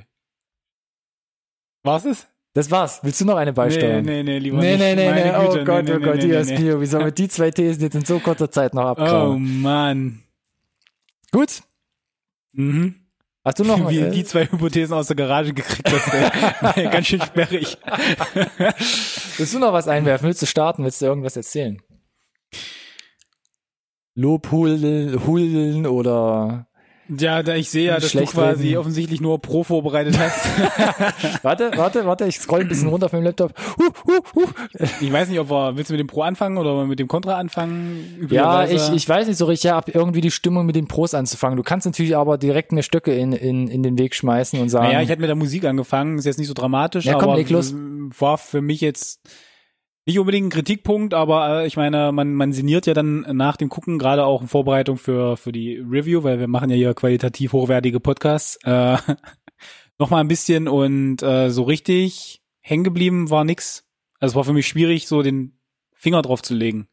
[1.84, 2.28] War's es?
[2.54, 3.00] Das war's.
[3.04, 4.06] Willst du noch eine Nee, beisteuern?
[4.06, 4.80] nee, nee, lieber nee, nicht.
[4.80, 5.48] nee, nee, Meine nee.
[5.48, 6.64] Güte, Oh Gott, nee, oh nee, Gott, nee, Dias nee, nee.
[6.66, 6.82] Mio.
[6.82, 9.62] Wie sollen wir die zwei Thesen jetzt in so kurzer Zeit noch Oh abgraben?
[9.62, 10.20] Mann.
[11.32, 11.62] Gut.
[12.52, 12.96] Mhm.
[13.44, 16.14] Hast du noch Wie äh, die zwei Hypothesen aus der Garage gekriegt hast,
[16.78, 16.84] ey.
[16.92, 17.78] Ganz schön sperrig.
[19.38, 20.28] Willst du noch was einwerfen?
[20.28, 20.84] Willst du starten?
[20.84, 21.82] Willst du irgendwas erzählen?
[24.16, 26.68] Lobhudeln oder
[27.10, 28.78] Ja, da ich sehe ja, dass du quasi reden.
[28.78, 30.46] offensichtlich nur Pro vorbereitet hast.
[31.44, 33.54] warte, warte, warte, ich scroll ein bisschen runter auf meinem Laptop.
[33.78, 34.48] Huh, huh, huh.
[35.02, 37.38] ich weiß nicht, ob wir, willst du mit dem Pro anfangen oder mit dem Contra
[37.38, 38.28] anfangen?
[38.30, 41.14] Ja, ich, ich weiß nicht so richtig, ja, ab irgendwie die Stimmung mit den Pros
[41.14, 41.58] anzufangen.
[41.58, 44.88] Du kannst natürlich aber direkt mir Stöcke in, in, in den Weg schmeißen und sagen,
[44.88, 47.38] Naja, ich hätte mit der Musik angefangen, ist jetzt nicht so dramatisch, Ja, komm, aber
[47.38, 47.74] leg los.
[47.76, 49.20] war für mich jetzt
[50.06, 53.70] nicht unbedingt ein Kritikpunkt, aber äh, ich meine, man, man sinniert ja dann nach dem
[53.70, 57.54] Gucken, gerade auch in Vorbereitung für, für die Review, weil wir machen ja hier qualitativ
[57.54, 58.98] hochwertige Podcasts, äh,
[60.00, 63.86] noch mal ein bisschen und äh, so richtig hängen geblieben war nix.
[64.20, 65.58] Also es war für mich schwierig, so den
[65.94, 66.88] Finger drauf zu legen.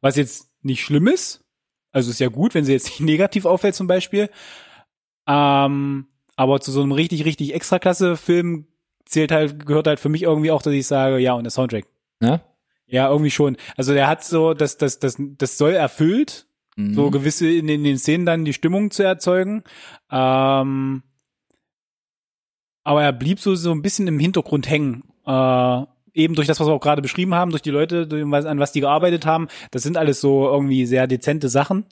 [0.00, 1.44] Was jetzt nicht schlimm ist,
[1.92, 4.30] also ist ja gut, wenn sie jetzt nicht negativ auffällt zum Beispiel,
[5.26, 8.66] ähm, aber zu so einem richtig, richtig Extraklasse-Film
[9.04, 11.86] zählt halt, gehört halt für mich irgendwie auch, dass ich sage, ja, und der Soundtrack.
[12.20, 12.40] ne?
[12.86, 13.56] Ja, irgendwie schon.
[13.76, 16.94] Also der hat so, das, das, das, das soll erfüllt, Mhm.
[16.94, 19.62] so gewisse in den, in den Szenen dann die Stimmung zu erzeugen.
[20.10, 21.04] Ähm,
[22.82, 25.04] aber er blieb so, so ein bisschen im Hintergrund hängen.
[25.24, 25.82] Äh,
[26.14, 28.58] eben durch das, was wir auch gerade beschrieben haben, durch die Leute, durch was, an
[28.58, 29.48] was die gearbeitet haben.
[29.70, 31.86] Das sind alles so irgendwie sehr dezente Sachen,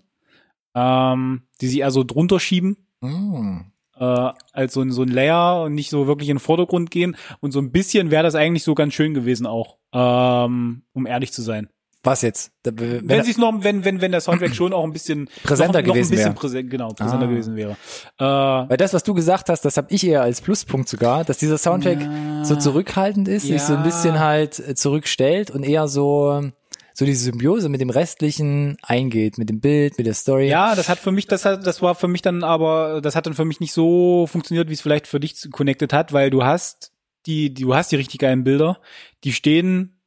[0.75, 3.72] ähm, die sie eher so drunter schieben Mhm.
[4.03, 7.17] Äh, als so ein, so ein Layer und nicht so wirklich in den Vordergrund gehen.
[7.41, 11.33] Und so ein bisschen wäre das eigentlich so ganz schön gewesen auch, ähm, um ehrlich
[11.33, 11.69] zu sein.
[12.05, 12.51] Was jetzt?
[12.65, 15.87] Wenn, Wenn, sie noch, wenn, wenn, wenn der Soundtrack schon auch ein bisschen Präsenter noch,
[15.87, 16.35] noch gewesen ein bisschen wäre.
[16.35, 17.29] präsent, genau, präsenter Ah.
[17.31, 17.77] gewesen wäre.
[18.19, 21.39] Äh, Weil das, was du gesagt hast, das habe ich eher als Pluspunkt sogar, dass
[21.39, 22.45] dieser Soundtrack Ja.
[22.45, 23.85] so zurückhaltend ist, sich so ein Ja.
[23.85, 26.51] bisschen halt äh, zurückstellt und eher so
[26.95, 30.49] so diese Symbiose mit dem Restlichen eingeht, mit dem Bild, mit der Story.
[30.49, 33.27] ja, das hat für mich, das hat, das war für mich dann aber, das hat
[33.27, 36.45] dann für mich nicht so funktioniert, wie es vielleicht für dich connected hat, weil du
[36.45, 36.93] hast
[37.27, 38.81] die, die du hast die richtig geilen Bilder,
[39.25, 40.01] die stehen,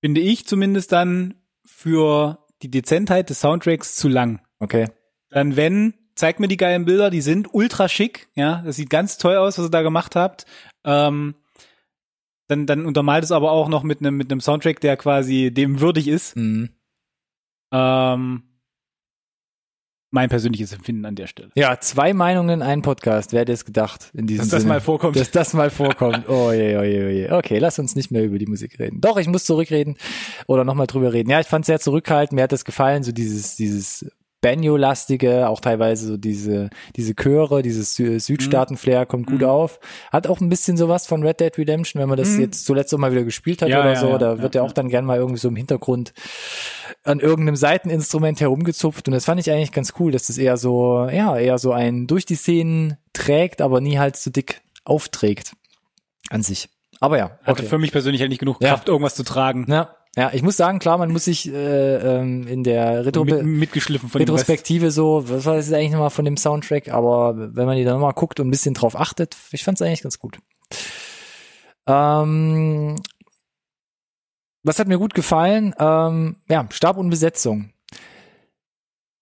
[0.00, 4.40] finde ich zumindest dann für die Dezentheit des Soundtracks zu lang.
[4.58, 4.88] Okay.
[5.30, 9.16] Dann wenn, zeigt mir die geilen Bilder, die sind ultra schick, ja, das sieht ganz
[9.16, 10.44] toll aus, was ihr da gemacht habt.
[10.84, 11.34] Ähm,
[12.50, 15.80] dann, dann untermalt es aber auch noch mit einem mit einem Soundtrack, der quasi dem
[15.80, 16.36] würdig ist.
[16.36, 16.70] Mhm.
[17.72, 18.42] Ähm,
[20.12, 21.50] mein persönliches Empfinden an der Stelle.
[21.54, 23.32] Ja, zwei Meinungen, ein Podcast.
[23.32, 24.74] Wer hätte es gedacht in diesem Dass das Sinne?
[24.74, 25.14] mal vorkommt.
[25.14, 26.28] Dass das mal vorkommt.
[26.28, 27.30] Oh je, oh je, oh je.
[27.30, 29.00] Okay, lass uns nicht mehr über die Musik reden.
[29.00, 29.96] Doch, ich muss zurückreden
[30.48, 31.30] oder nochmal drüber reden.
[31.30, 32.34] Ja, ich fand es sehr zurückhaltend.
[32.34, 34.10] Mir hat das gefallen, so dieses, dieses
[34.40, 39.46] Banjo-lastige, auch teilweise so diese, diese Chöre, dieses Sü Südstaaten-Flair kommt gut Mhm.
[39.48, 39.80] auf.
[40.12, 42.40] Hat auch ein bisschen sowas von Red Dead Redemption, wenn man das Mhm.
[42.42, 44.08] jetzt zuletzt auch mal wieder gespielt hat Ja, oder ja, so.
[44.08, 46.12] ja, da wird ja, auch dann gern mal irgendwie so im Hintergrund
[47.04, 51.08] an irgendeinem Seiteninstrument herumgezupft und das fand ich eigentlich ganz cool, dass das eher so,
[51.10, 55.52] ja, eher so ein durch die Szenen trägt, aber nie halt so dick aufträgt
[56.30, 56.68] an sich.
[57.00, 57.66] Aber ja, Hatte okay.
[57.66, 58.60] für mich persönlich halt nicht genug.
[58.60, 59.64] Kraft, irgendwas zu tragen.
[59.68, 63.74] Ja, ja, ich muss sagen, klar, man muss sich äh, ähm, in der Retro Mit.
[64.14, 67.94] Retrospektive so, was war das eigentlich nochmal von dem Soundtrack, aber wenn man die dann
[67.94, 70.38] nochmal guckt und ein bisschen drauf achtet, ich fand es eigentlich ganz gut.
[71.86, 72.96] Ähm,
[74.64, 75.74] was hat mir gut gefallen?
[75.78, 77.72] Ähm, ja, Stab und Besetzung.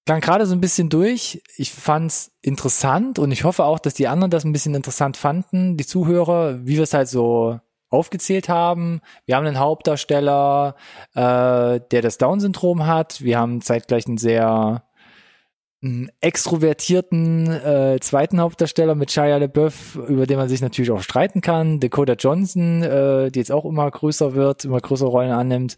[0.07, 1.43] Klang gerade so ein bisschen durch.
[1.59, 5.77] Ich fand's interessant und ich hoffe auch, dass die anderen das ein bisschen interessant fanden,
[5.77, 9.01] die Zuhörer, wie wir es halt so aufgezählt haben.
[9.27, 10.77] Wir haben einen Hauptdarsteller,
[11.15, 13.23] äh, der das Down-Syndrom hat.
[13.23, 14.83] Wir haben zeitgleich einen sehr
[15.81, 21.41] einen extrovertierten äh, zweiten Hauptdarsteller mit Shia LaBeouf, über den man sich natürlich auch streiten
[21.41, 21.79] kann.
[21.79, 25.77] Dakota Johnson, äh, die jetzt auch immer größer wird, immer größere Rollen annimmt.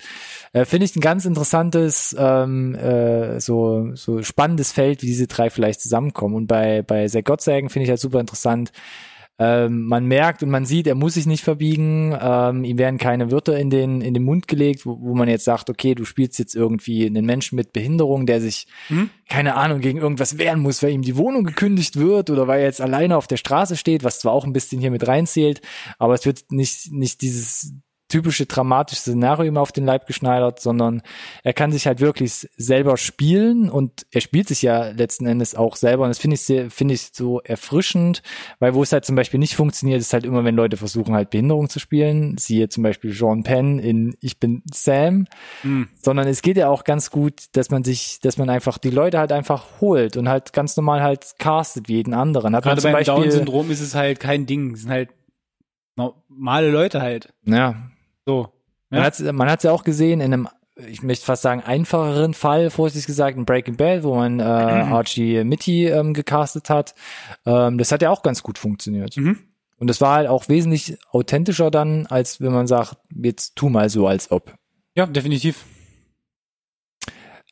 [0.55, 5.51] Äh, Finde ich ein ganz interessantes, ähm, äh, so, so spannendes Feld, wie diese drei
[5.51, 6.35] vielleicht zusammenkommen.
[6.35, 8.73] Und bei, bei Zach Gottsagen finde ich halt super interessant,
[9.42, 13.31] ähm, man merkt und man sieht, er muss sich nicht verbiegen, ähm, ihm werden keine
[13.33, 16.38] Wörter in den, in den Mund gelegt, wo, wo man jetzt sagt, okay, du spielst
[16.38, 19.09] jetzt irgendwie einen Menschen mit Behinderung, der sich, Mhm.
[19.31, 22.66] keine Ahnung, gegen irgendwas wehren muss, weil ihm die Wohnung gekündigt wird oder weil er
[22.66, 25.62] jetzt alleine auf der Straße steht, was zwar auch ein bisschen hier mit reinzählt,
[25.98, 27.72] aber es wird nicht, nicht dieses
[28.11, 31.01] typische dramatische Szenario ihm auf den Leib geschneidert, sondern
[31.42, 35.77] er kann sich halt wirklich selber spielen und er spielt sich ja letzten Endes auch
[35.77, 38.23] selber und das finde ich sehr, finde ich so erfrischend,
[38.59, 41.31] weil wo es halt zum Beispiel nicht funktioniert, ist halt immer, wenn Leute versuchen halt
[41.31, 45.27] Behinderung zu spielen, siehe zum Beispiel Sean Penn in Ich bin Sam,
[45.62, 45.88] Mhm.
[46.03, 49.18] sondern es geht ja auch ganz gut, dass man sich, dass man einfach die Leute
[49.18, 52.57] halt einfach holt und halt ganz normal halt castet wie jeden anderen.
[52.57, 54.75] Hat Gerade beim Down-Syndrom ist es halt kein Ding.
[54.75, 55.11] Es sind halt
[55.96, 57.33] normale Leute halt.
[57.44, 57.75] ja,
[58.31, 58.49] So.
[58.90, 59.07] Man Ja.
[59.07, 60.49] hat's man hat's ja auch gesehen in einem,
[60.88, 65.43] ich möchte fast sagen, einfacheren Fall, vorsichtig gesagt, in Breaking Bad, wo man äh, Archie
[65.45, 66.95] Mitty ähm, gecastet hat.
[67.45, 69.16] Ähm, das hat ja auch ganz gut funktioniert.
[69.16, 69.38] Mhm.
[69.79, 73.88] Und das war halt auch wesentlich authentischer dann, als wenn man sagt, jetzt tu mal
[73.88, 74.55] so, als ob.
[74.95, 75.64] Ja, definitiv.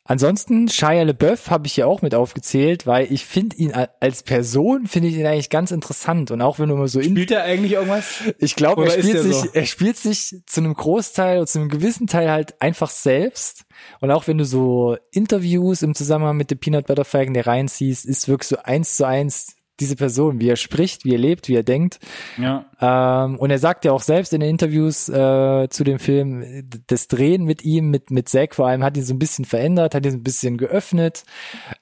[0.09, 4.87] Ansonsten Shia LeBeouf habe ich hier auch mit aufgezählt, weil ich finde ihn als Person
[4.87, 7.73] finde ich ihn eigentlich ganz interessant und auch wenn du mal so spielt er eigentlich
[7.73, 8.23] irgendwas?
[8.39, 9.47] Ich glaube, er spielt sich so?
[9.53, 13.65] er spielt sich zu einem Großteil oder zu einem gewissen Teil halt einfach selbst
[14.01, 18.27] und auch wenn du so Interviews im Zusammenhang mit The Peanut Butter Falcon reinziehst, ist
[18.27, 21.63] wirklich so eins zu eins diese Person, wie er spricht, wie er lebt, wie er
[21.63, 21.99] denkt.
[22.37, 22.65] Ja.
[22.81, 27.07] Ähm, und er sagt ja auch selbst in den Interviews äh, zu dem Film, das
[27.07, 30.05] Drehen mit ihm, mit, mit Zack vor allem, hat ihn so ein bisschen verändert, hat
[30.05, 31.23] ihn so ein bisschen geöffnet.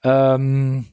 [0.03, 0.85] Ähm,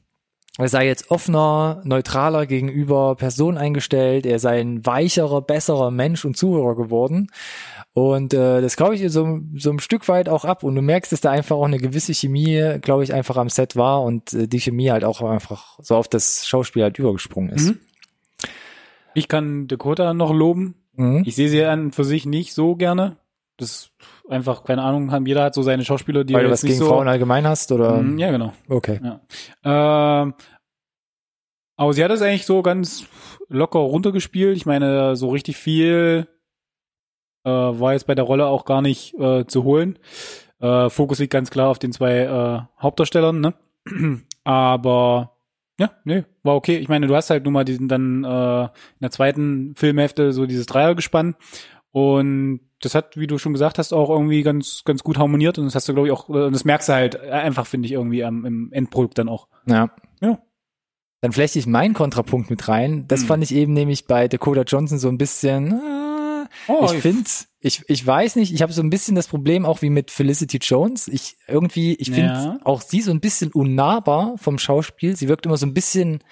[0.57, 6.37] er sei jetzt offener, neutraler gegenüber Personen eingestellt, er sei ein weicherer, besserer Mensch und
[6.37, 7.27] Zuhörer geworden.
[7.95, 10.63] Und äh, das glaube ich so, so ein Stück weit auch ab.
[10.63, 13.77] Und du merkst, dass da einfach auch eine gewisse Chemie, glaube ich, einfach am Set
[13.77, 17.69] war und äh, die Chemie halt auch einfach so auf das Schauspiel halt übergesprungen ist.
[17.69, 17.79] Mhm.
[19.13, 20.75] Ich kann Dakota noch loben.
[20.97, 21.23] Mhm.
[21.25, 23.15] Ich sehe sie an für sich nicht so gerne.
[23.55, 23.91] Das
[24.27, 26.87] einfach, keine Ahnung, haben jeder hat so seine Schauspieler, die Weil du was gegen so
[26.87, 28.01] Frauen allgemein hast, oder?
[28.01, 28.51] Mhm, ja, genau.
[28.67, 28.99] Okay.
[29.01, 30.21] Ja.
[30.23, 30.33] Ähm,
[31.77, 33.05] aber sie hat es eigentlich so ganz
[33.47, 34.57] locker runtergespielt.
[34.57, 36.27] Ich meine, so richtig viel
[37.45, 39.97] äh, war jetzt bei der Rolle auch gar nicht äh, zu holen.
[40.59, 43.53] Äh, Fokus liegt ganz klar auf den zwei äh, Hauptdarstellern, ne?
[44.43, 45.31] Aber
[45.79, 46.77] ja, nee, war okay.
[46.77, 50.45] Ich meine, du hast halt nun mal diesen dann äh, in der zweiten Filmhälfte so
[50.45, 51.35] dieses Dreiergespann
[51.91, 55.65] und das hat, wie du schon gesagt hast, auch irgendwie ganz ganz gut harmoniert und
[55.65, 58.23] das hast du glaube ich auch und das merkst du halt einfach finde ich irgendwie
[58.23, 59.47] am im Endprodukt dann auch.
[59.65, 59.91] Ja.
[60.21, 60.39] Ja.
[61.21, 63.07] Dann flechte ich meinen Kontrapunkt mit rein.
[63.07, 63.27] Das hm.
[63.27, 66.14] fand ich eben nämlich bei Dakota Johnson so ein bisschen äh,
[66.67, 69.81] Oh, ich finde, ich, ich weiß nicht, ich habe so ein bisschen das Problem auch
[69.81, 71.07] wie mit Felicity Jones.
[71.07, 72.59] Ich irgendwie, ich finde ja.
[72.63, 75.15] auch sie so ein bisschen unnahbar vom Schauspiel.
[75.15, 76.23] Sie wirkt immer so ein bisschen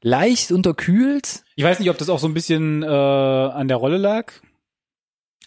[0.00, 1.42] leicht unterkühlt.
[1.56, 4.32] Ich weiß nicht, ob das auch so ein bisschen äh, an der Rolle lag.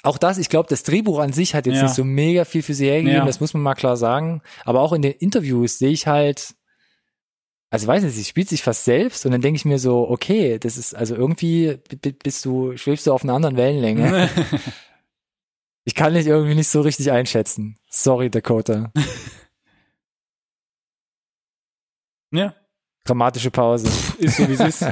[0.03, 1.83] Auch das, ich glaube, das Drehbuch an sich hat jetzt ja.
[1.83, 3.25] nicht so mega viel für sie hergegeben, ja.
[3.25, 4.41] das muss man mal klar sagen.
[4.65, 6.55] Aber auch in den Interviews sehe ich halt,
[7.71, 10.59] also weiß nicht, sie spielt sich fast selbst und dann denke ich mir so, okay,
[10.59, 11.79] das ist also irgendwie
[12.21, 14.29] bist du schwebst du auf einer anderen Wellenlänge.
[15.85, 17.79] ich kann dich irgendwie nicht so richtig einschätzen.
[17.89, 18.91] Sorry, Dakota.
[22.31, 22.53] ja.
[23.05, 23.87] Dramatische Pause.
[24.19, 24.85] Ist so wie es ist.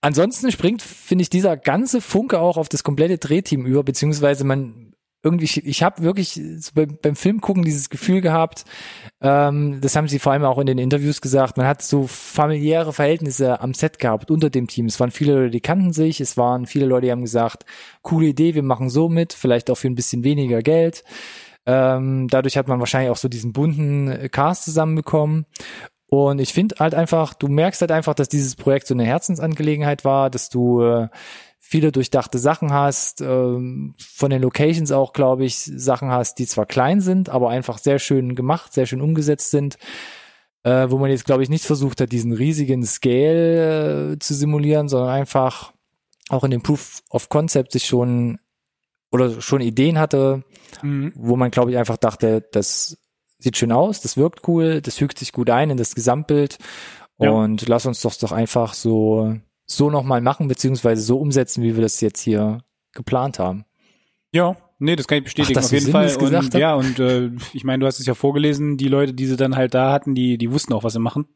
[0.00, 4.91] Ansonsten springt, finde ich, dieser ganze Funke auch auf das komplette Drehteam über, beziehungsweise man
[5.22, 6.40] irgendwie, ich, habe wirklich
[6.74, 8.64] beim, beim Film gucken dieses Gefühl gehabt,
[9.20, 12.92] ähm, das haben sie vor allem auch in den Interviews gesagt, man hat so familiäre
[12.92, 14.86] Verhältnisse am Set gehabt unter dem Team.
[14.86, 17.64] Es waren viele Leute, die kannten sich, es waren viele Leute, die haben gesagt,
[18.02, 21.04] coole Idee, wir machen so mit, vielleicht auch für ein bisschen weniger Geld.
[21.66, 25.46] Ähm, dadurch hat man wahrscheinlich auch so diesen bunten Cast zusammenbekommen.
[26.08, 30.04] Und ich finde halt einfach, du merkst halt einfach, dass dieses Projekt so eine Herzensangelegenheit
[30.04, 31.08] war, dass du äh,
[31.64, 36.66] viele durchdachte Sachen hast, ähm, von den Locations auch, glaube ich, Sachen hast, die zwar
[36.66, 39.78] klein sind, aber einfach sehr schön gemacht, sehr schön umgesetzt sind,
[40.64, 44.88] äh, wo man jetzt, glaube ich, nicht versucht hat, diesen riesigen Scale äh, zu simulieren,
[44.88, 45.72] sondern einfach
[46.28, 48.38] auch in dem Proof of Concept sich schon
[49.12, 50.42] oder schon Ideen hatte,
[50.82, 51.12] mhm.
[51.14, 52.98] wo man, glaube ich, einfach dachte, das
[53.38, 56.58] sieht schön aus, das wirkt cool, das fügt sich gut ein in das Gesamtbild
[57.18, 57.30] ja.
[57.30, 59.36] und lass uns doch doch einfach so
[59.76, 63.64] so nochmal machen, beziehungsweise so umsetzen, wie wir das jetzt hier geplant haben.
[64.32, 66.16] Ja, nee, das kann ich bestätigen, Ach, auf jeden Sinn, Fall.
[66.16, 69.36] Und, ja, und äh, ich meine, du hast es ja vorgelesen, die Leute, die sie
[69.36, 71.26] dann halt da hatten, die, die wussten auch, was sie machen.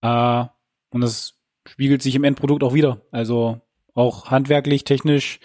[0.00, 0.44] Äh,
[0.90, 1.34] und das
[1.66, 3.02] spiegelt sich im Endprodukt auch wieder.
[3.10, 3.60] Also
[3.94, 5.40] auch handwerklich, technisch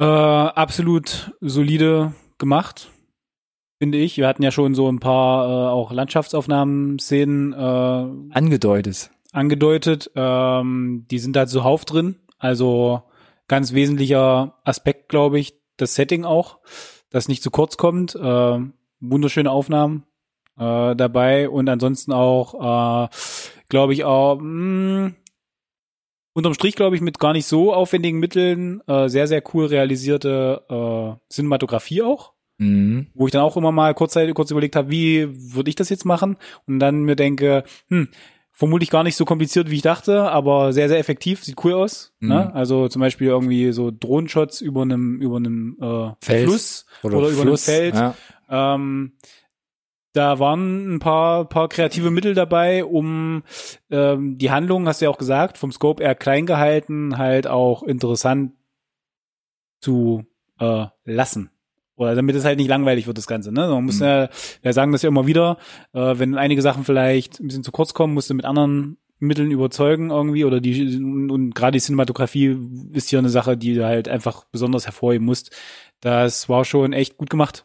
[0.00, 2.90] äh, absolut solide gemacht,
[3.78, 4.16] finde ich.
[4.16, 10.10] Wir hatten ja schon so ein paar äh, auch Landschaftsaufnahmen-Szenen äh, angedeutet angedeutet.
[10.14, 12.16] Ähm, die sind da zuhauf drin.
[12.38, 13.02] Also
[13.48, 16.58] ganz wesentlicher Aspekt, glaube ich, das Setting auch,
[17.10, 18.14] das nicht zu kurz kommt.
[18.14, 18.58] Äh,
[19.00, 20.04] wunderschöne Aufnahmen
[20.58, 23.08] äh, dabei und ansonsten auch, äh,
[23.68, 25.14] glaube ich, auch mh, hm,
[26.34, 30.62] unterm Strich, glaube ich, mit gar nicht so aufwendigen Mitteln äh, sehr, sehr cool realisierte
[30.68, 32.32] äh, Cinematografie auch.
[32.58, 33.08] Mhm.
[33.14, 36.04] Wo ich dann auch immer mal kurz, kurz überlegt habe, wie würde ich das jetzt
[36.04, 36.36] machen?
[36.66, 38.08] Und dann mir denke, hm,
[38.62, 42.14] vermutlich gar nicht so kompliziert, wie ich dachte, aber sehr, sehr effektiv, sieht cool aus.
[42.20, 42.28] Mhm.
[42.28, 42.54] Ne?
[42.54, 47.42] Also zum Beispiel irgendwie so Drohnenshots über einem, über einem äh, Fluss oder, oder über
[47.42, 47.94] Fluss, einem Feld.
[47.96, 48.14] Ja.
[48.48, 49.14] Ähm,
[50.12, 53.42] da waren ein paar, paar kreative Mittel dabei, um
[53.90, 57.82] ähm, die Handlung, hast du ja auch gesagt, vom Scope eher klein gehalten, halt auch
[57.82, 58.52] interessant
[59.80, 60.24] zu
[60.60, 61.50] äh, lassen.
[61.96, 63.52] Oder damit es halt nicht langweilig wird, das Ganze.
[63.52, 63.68] Ne?
[63.68, 64.06] Man muss mhm.
[64.06, 64.28] ja,
[64.62, 65.58] wir sagen das ja immer wieder,
[65.92, 69.52] äh, wenn einige Sachen vielleicht ein bisschen zu kurz kommen, musst du mit anderen Mitteln
[69.52, 72.58] überzeugen irgendwie oder die und, und gerade die Cinematografie
[72.92, 75.54] ist hier eine Sache, die du halt einfach besonders hervorheben musst.
[76.00, 77.64] Das war schon echt gut gemacht.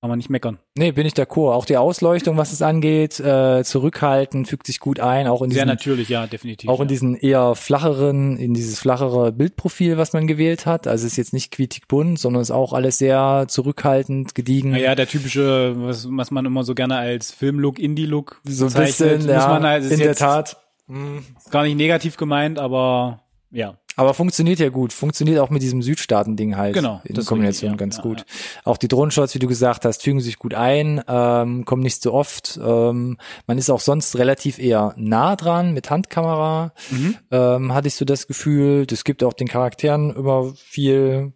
[0.00, 0.58] Kann man nicht meckern.
[0.76, 1.54] Nee, bin ich d'accord.
[1.54, 5.64] Auch die Ausleuchtung, was es angeht, äh, zurückhalten, fügt sich gut ein, auch in Sehr
[5.64, 6.70] diesen, natürlich, ja, definitiv.
[6.70, 6.82] auch ja.
[6.82, 10.86] in diesen eher flacheren, in dieses flachere Bildprofil, was man gewählt hat.
[10.86, 14.70] Also es ist jetzt nicht quietig bunt, sondern ist auch alles sehr zurückhaltend, gediegen.
[14.70, 19.16] Naja, der typische, was, was man immer so gerne als Filmlook, Indie-Look so ein bezeichnet,
[19.16, 20.58] bisschen, muss ja, man halt, ist in der Tat.
[20.86, 21.24] Mhm.
[21.50, 23.76] gar nicht negativ gemeint, aber ja.
[23.98, 24.92] Aber funktioniert ja gut.
[24.92, 26.72] Funktioniert auch mit diesem Südstaaten-Ding halt.
[26.72, 27.76] Genau, In Kombination ja.
[27.76, 28.24] ganz Ja, gut.
[28.62, 32.14] Auch die Drohnenshots, wie du gesagt hast, fügen sich gut ein, ähm, kommen nicht so
[32.14, 32.60] oft.
[32.62, 33.18] Ähm,
[33.48, 36.72] man ist auch sonst relativ eher nah dran mit Handkamera.
[36.90, 37.16] Mhm.
[37.32, 38.86] Ähm, hatte ich so das Gefühl.
[38.86, 41.32] Das gibt auch den Charakteren immer viel,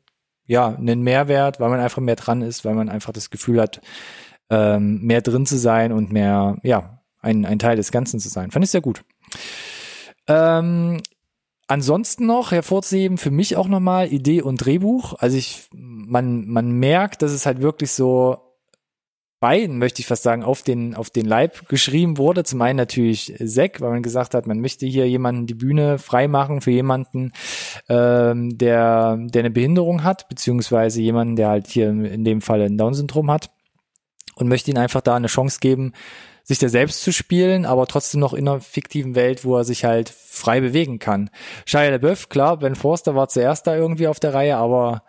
[0.46, 3.80] ja, einen Mehrwert, weil man einfach mehr dran ist, weil man einfach das Gefühl hat,
[4.50, 8.52] ähm, mehr drin zu sein und mehr, ja, ein, ein Teil des Ganzen zu sein.
[8.52, 9.02] Fand ich sehr gut.
[10.28, 11.02] Ähm,
[11.66, 15.14] ansonsten noch hervorzuheben, für mich auch nochmal Idee und Drehbuch.
[15.18, 18.38] Also ich, man, man merkt, dass es halt wirklich so
[19.42, 22.44] beiden, möchte ich fast sagen, auf den, auf den Leib geschrieben wurde.
[22.44, 26.60] Zum einen natürlich Zack, weil man gesagt hat, man möchte hier jemanden die Bühne freimachen
[26.60, 27.32] für jemanden,
[27.88, 32.78] ähm, der, der eine Behinderung hat, beziehungsweise jemanden, der halt hier in dem Fall ein
[32.78, 33.50] Down-Syndrom hat
[34.36, 35.92] und möchte ihm einfach da eine Chance geben,
[36.44, 39.84] sich da selbst zu spielen, aber trotzdem noch in einer fiktiven Welt, wo er sich
[39.84, 41.30] halt frei bewegen kann.
[41.66, 45.02] Shia LaBeouf, klar, Ben Forster war zuerst da irgendwie auf der Reihe, aber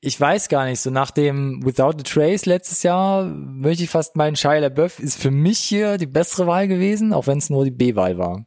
[0.00, 4.16] ich- weiß gar nicht, so nach dem Without a Trace letztes Jahr möchte ich fast
[4.16, 7.64] meinen, Shia LaBeouf ist für mich hier die bessere Wahl gewesen, auch wenn es nur
[7.64, 8.44] die B-Wahl war.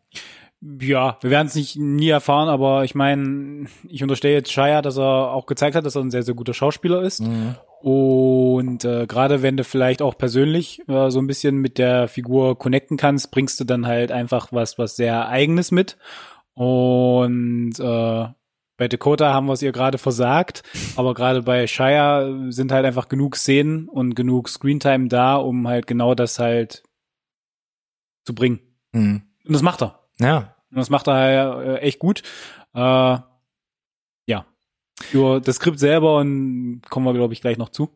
[0.81, 4.97] Ja, wir werden es nicht nie erfahren, aber ich meine, ich unterstelle jetzt Shia, dass
[4.97, 7.21] er auch gezeigt hat, dass er ein sehr, sehr guter Schauspieler ist.
[7.85, 12.57] Und äh, gerade wenn du vielleicht auch persönlich äh, so ein bisschen mit der Figur
[12.57, 15.95] connecten kannst, bringst du dann halt einfach was, was sehr eigenes mit.
[16.55, 18.27] Und äh,
[18.77, 20.63] bei Dakota haben wir es ihr gerade versagt,
[20.95, 25.85] aber gerade bei Shia sind halt einfach genug Szenen und genug Screentime da, um halt
[25.85, 26.81] genau das halt
[28.23, 28.61] zu bringen.
[28.93, 29.21] Mhm.
[29.45, 29.99] Und das macht er.
[30.19, 32.23] Ja, Und das macht er äh, echt gut.
[32.73, 33.17] Äh,
[35.01, 37.89] Für das Skript selber und kommen wir, glaube ich, gleich noch zu.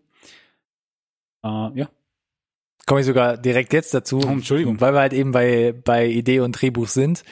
[1.44, 1.90] Äh, ja.
[2.90, 4.82] Komme ich sogar direkt jetzt dazu, Oh, Entschuldigung.
[4.82, 7.24] weil wir halt eben bei bei Idee und Drehbuch sind.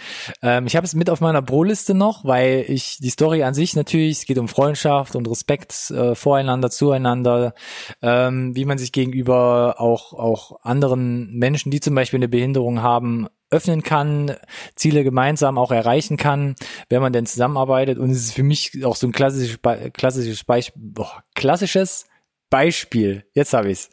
[0.43, 3.75] Ähm, ich habe es mit auf meiner Pro-Liste noch, weil ich die Story an sich
[3.75, 7.55] natürlich, es geht um Freundschaft und Respekt äh, voreinander, zueinander,
[8.03, 13.27] ähm, wie man sich gegenüber auch auch anderen Menschen, die zum Beispiel eine Behinderung haben,
[13.49, 14.35] öffnen kann,
[14.75, 16.53] Ziele gemeinsam auch erreichen kann,
[16.89, 17.97] wenn man denn zusammenarbeitet.
[17.97, 19.57] Und es ist für mich auch so ein klassisches,
[19.93, 22.05] klassisches Beispiel, boah, klassisches
[22.51, 23.25] Beispiel.
[23.33, 23.89] Jetzt habe ich's.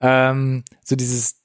[0.00, 1.42] Ähm, so dieses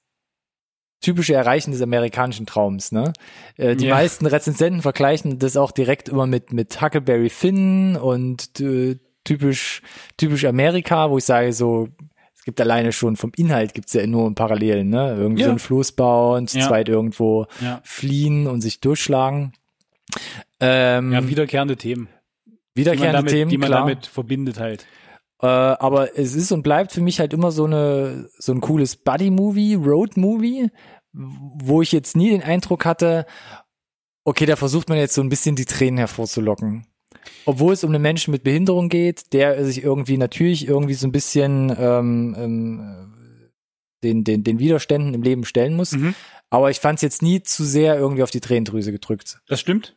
[1.01, 3.13] typische Erreichen des amerikanischen Traums, ne?
[3.57, 3.95] Äh, die Ja.
[3.95, 9.81] meisten Rezensenten vergleichen das auch direkt immer mit mit Huckleberry Finn und äh, typisch
[10.17, 11.87] typisch Amerika, wo ich sage so
[12.35, 15.15] es gibt alleine schon vom Inhalt gibt's ja nur Parallelen, ne?
[15.17, 15.47] Irgendwie Ja.
[15.47, 16.67] so ein Fluss bauen, zu Ja.
[16.67, 17.81] zweit irgendwo Ja.
[17.83, 19.53] fliehen und sich durchschlagen.
[20.59, 22.09] Ähm, Ja, wiederkehrende Themen.
[22.45, 23.81] Die wiederkehrende damit, Themen, die man klar.
[23.81, 24.85] damit verbindet halt.
[25.41, 28.95] Äh, aber es ist und bleibt für mich halt immer so eine so ein cooles
[28.95, 30.69] Buddy-Movie, Road-Movie,
[31.13, 33.25] wo ich jetzt nie den Eindruck hatte,
[34.23, 36.85] okay, da versucht man jetzt so ein bisschen die Tränen hervorzulocken.
[37.45, 41.11] Obwohl es um einen Menschen mit Behinderung geht, der sich irgendwie natürlich irgendwie so ein
[41.11, 43.51] bisschen ähm, ähm,
[44.03, 45.91] den, den, den Widerständen im Leben stellen muss.
[45.93, 46.15] Mhm.
[46.49, 49.41] Aber ich fand es jetzt nie zu sehr irgendwie auf die Tränendrüse gedrückt.
[49.47, 49.95] Das stimmt.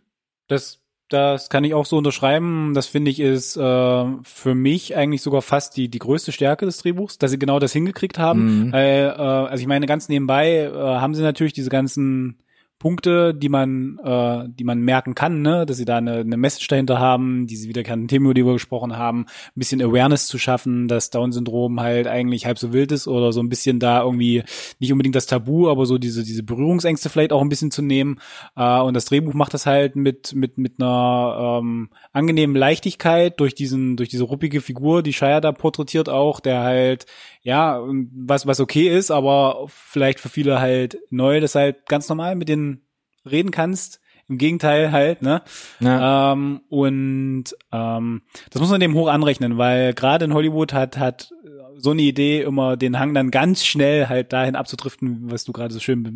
[0.48, 0.80] Das,
[1.14, 2.72] das kann ich auch so unterschreiben.
[2.74, 6.78] Das finde ich ist äh, für mich eigentlich sogar fast die, die größte Stärke des
[6.78, 8.66] Drehbuchs, dass sie genau das hingekriegt haben.
[8.66, 8.72] Mhm.
[8.72, 12.38] Weil, äh, also ich meine, ganz nebenbei äh, haben sie natürlich diese ganzen
[12.84, 16.68] Punkte, die man, äh, die man merken kann, ne, dass sie da eine, eine Message
[16.68, 20.86] dahinter haben, diese wiederkehrenden Themen, über die wir gesprochen haben, ein bisschen Awareness zu schaffen,
[20.86, 24.42] dass Down-Syndrom halt eigentlich halb so wild ist oder so ein bisschen da irgendwie
[24.80, 28.20] nicht unbedingt das Tabu, aber so diese diese Berührungsängste vielleicht auch ein bisschen zu nehmen.
[28.54, 33.54] Äh, und das Drehbuch macht das halt mit mit mit einer ähm, angenehmen Leichtigkeit durch
[33.54, 37.06] diesen durch diese ruppige Figur, die Shia da porträtiert auch, der halt
[37.44, 37.80] ja
[38.16, 42.48] was was okay ist, aber vielleicht für viele halt neu, das halt ganz normal mit
[42.48, 42.80] denen
[43.24, 44.00] reden kannst.
[44.26, 45.42] Im Gegenteil halt, ne?
[45.80, 46.32] Ja.
[46.32, 51.30] Ähm, und ähm, das muss man dem hoch anrechnen, weil gerade in Hollywood hat hat
[51.76, 55.74] so eine Idee immer den Hang dann ganz schnell halt dahin abzudriften, was du gerade
[55.74, 56.12] so schön be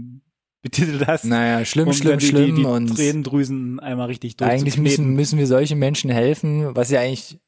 [0.60, 1.24] betitelt hast.
[1.24, 2.56] Naja, schlimm, um schlimm, die, schlimm.
[2.56, 7.00] Die, die und Tränendrüsen einmal richtig eigentlich müssen, müssen wir solchen Menschen helfen, was ja
[7.00, 7.38] eigentlich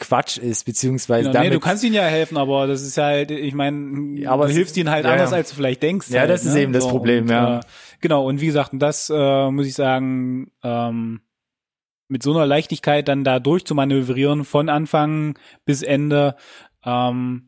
[0.00, 3.30] Quatsch ist, beziehungsweise Genau, damit, nee, du kannst ihnen ja helfen, aber das ist halt,
[3.30, 5.36] ich meine, Ja, aber du hilfst ihnen halt ja, anders, ja.
[5.36, 6.10] als du vielleicht denkst.
[6.10, 6.62] Ja, halt, das ist ne?
[6.62, 7.58] eben das Problem, und, ja.
[7.58, 7.62] Äh,
[8.00, 11.20] genau, und wie gesagt, und das äh, muss ich sagen, ähm,
[12.08, 16.34] mit so einer Leichtigkeit dann da durchzumanövrieren von Anfang bis Ende,
[16.84, 17.46] ähm,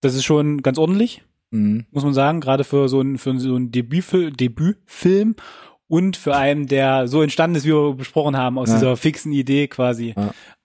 [0.00, 1.86] Das ist schon ganz ordentlich, Mhm.
[1.90, 5.34] muss man sagen, gerade für so ein für so ein Debütfil Debütfilm
[5.86, 8.74] und für einen, der so entstanden ist, wie wir besprochen haben, aus Ja.
[8.74, 10.14] dieser fixen Idee quasi.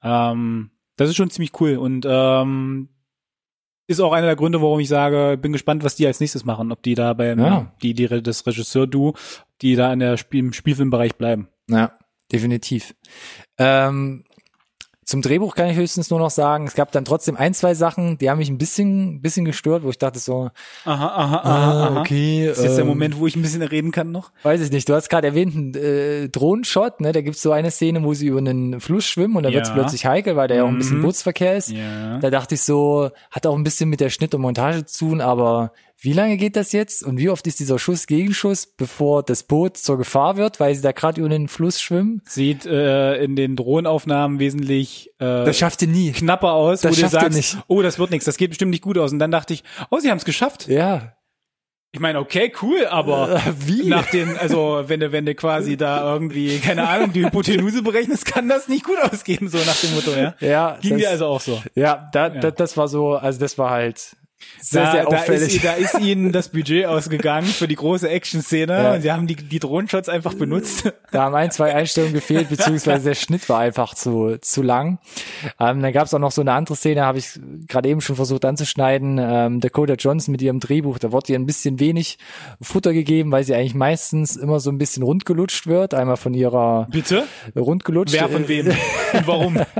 [0.03, 2.89] Ähm, das ist schon ziemlich cool und ähm,
[3.87, 6.71] ist auch einer der Gründe, warum ich sage, bin gespannt, was die als nächstes machen,
[6.71, 7.73] ob die da beim Ja.
[7.81, 9.15] die die das Regisseur-Duo,
[9.61, 11.49] die da in der Spiel, im Spielfilmbereich bleiben.
[11.69, 11.97] Ja,
[12.31, 12.95] definitiv.
[13.57, 14.23] Ähm,
[15.05, 18.17] zum Drehbuch kann ich höchstens nur noch sagen, es gab dann trotzdem ein, zwei Sachen,
[18.17, 20.49] die haben mich ein bisschen, bisschen gestört, wo ich dachte so,
[20.85, 22.47] Aha, aha, ah, okay.
[22.47, 24.31] Das ist jetzt der ähm, Moment, wo ich ein bisschen reden kann noch.
[24.43, 24.87] Weiß ich nicht.
[24.89, 27.11] Du hast gerade erwähnt, einen äh, Drohnenshot, ne?
[27.11, 29.55] Da gibt's so eine Szene, wo sie über einen Fluss schwimmen und da Ja.
[29.55, 31.03] wird's plötzlich heikel, weil da ja auch ein bisschen Mhm.
[31.03, 31.69] Bootsverkehr ist.
[31.71, 32.17] Ja.
[32.19, 35.21] Da dachte ich so, hat auch ein bisschen mit der Schnitt und Montage zu tun,
[35.21, 35.71] aber
[36.03, 39.77] wie lange geht das jetzt und wie oft ist dieser Schuss Gegenschuss, bevor das Boot
[39.77, 42.21] zur Gefahr wird, weil sie da gerade über den Fluss schwimmen?
[42.27, 46.11] Sieht äh, in den Drohnenaufnahmen wesentlich äh, Das schafft ihr nie.
[46.11, 47.57] knapper aus, das wo du sagst, nicht.
[47.67, 49.11] oh, das wird nichts, das geht bestimmt nicht gut aus.
[49.13, 50.67] Und dann dachte ich, oh, sie haben es geschafft.
[50.67, 51.13] Ja.
[51.95, 53.87] Ich meine, okay, cool, aber Äh, wie?
[53.87, 58.25] nach den, also wenn du, wenn du quasi da irgendwie, keine Ahnung, die Hypotenuse berechnest,
[58.25, 60.33] kann das nicht gut ausgehen, so nach dem Motto, ja.
[60.39, 61.61] Ja, Ging das, dir also auch so.
[61.75, 62.39] ja, da, Ja.
[62.41, 64.15] Da, das war so, also das war halt
[64.61, 65.55] sehr, da, sehr da auffällig.
[65.55, 68.99] ist, da ist ihnen das Budget ausgegangen für die große Action-Szene Ja.
[69.01, 70.91] sie haben die, die Drohnenshots einfach benutzt.
[71.11, 74.99] Da haben ein, zwei Einstellungen gefehlt, beziehungsweise der Schnitt war einfach zu, zu lang.
[75.59, 78.15] Ähm, dann gab es auch noch so eine andere Szene, habe ich gerade eben schon
[78.15, 79.19] versucht anzuschneiden.
[79.21, 82.17] Ähm, Dakota Johnson mit ihrem Drehbuch, da wurde ihr ein bisschen wenig
[82.61, 85.93] Futter gegeben, weil sie eigentlich meistens immer so ein bisschen rundgelutscht wird.
[85.93, 87.23] Einmal von ihrer Bitte?
[87.55, 88.13] rundgelutscht.
[88.13, 88.67] Wer von wem?
[88.67, 89.59] Und warum?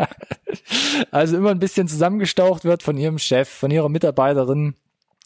[1.11, 4.52] Also immer ein bisschen zusammengestaucht wird von ihrem Chef, von ihrer Mitarbeiterin.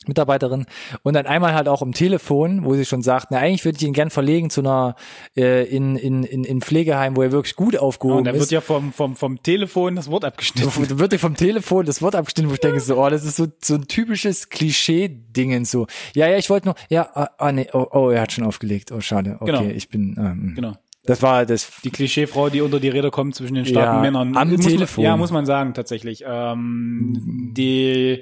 [0.05, 0.67] Mitarbeiterin
[1.03, 3.83] und dann einmal halt auch im Telefon, wo sie schon sagt, na eigentlich würde ich
[3.83, 4.95] ihn gern verlegen zu einer
[5.35, 8.39] äh, in, in, in, in Pflegeheim, wo er wirklich gut aufgehoben Und da ist.
[8.39, 10.71] wird ja vom, vom, vom Telefon das Wort abgeschnitten.
[10.87, 13.35] Da wird dir vom Telefon das Wort abgeschnitten, wo ich denke so, oh, das ist
[13.35, 15.87] so, so ein typisches Klischee-Dingen so.
[16.13, 18.91] Ja, ja, ich wollte nur, ja, ah, ah nee, oh, oh, er hat schon aufgelegt.
[18.93, 19.37] Oh, schade.
[19.41, 19.63] Okay, Genau.
[19.63, 20.73] ich bin, ähm, Genau.
[21.05, 24.37] das war das, Die Klischeefrau, die unter die Räder kommt zwischen den starken Ja, Männern.
[24.37, 25.03] am muss Telefon.
[25.03, 26.23] Man, ja, muss man sagen, tatsächlich.
[26.25, 28.21] Ähm, die,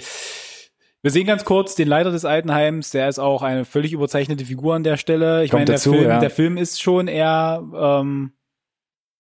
[1.05, 4.73] wir sehen ganz kurz den Leiter des Altenheims, der ist auch eine völlig überzeichnete Figur
[4.73, 5.43] an der Stelle.
[5.43, 6.19] Ich Kommt meine, der, dazu, Film, ja.
[6.19, 8.31] der Film ist schon eher ähm,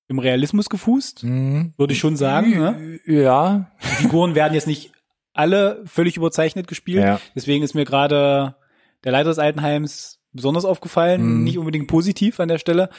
[0.07, 1.75] im Realismus gefußt, mhm.
[1.77, 2.57] würde ich schon sagen.
[2.57, 2.99] Ne?
[3.05, 4.93] ja, Die Figuren werden jetzt nicht
[5.33, 7.03] alle völlig überzeichnet gespielt.
[7.03, 7.21] Ja.
[7.35, 8.55] Deswegen ist mir gerade
[9.03, 11.43] der Leiter des Altenheims besonders aufgefallen, Mhm.
[11.43, 12.89] nicht unbedingt positiv an der Stelle.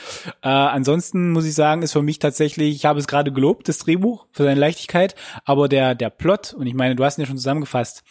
[0.43, 3.79] Äh, ansonsten muss ich sagen, ist für mich tatsächlich, ich habe es gerade gelobt, das
[3.79, 7.27] Drehbuch für seine Leichtigkeit, aber der der Plot und ich meine, du hast ihn ja
[7.27, 8.05] schon zusammengefasst.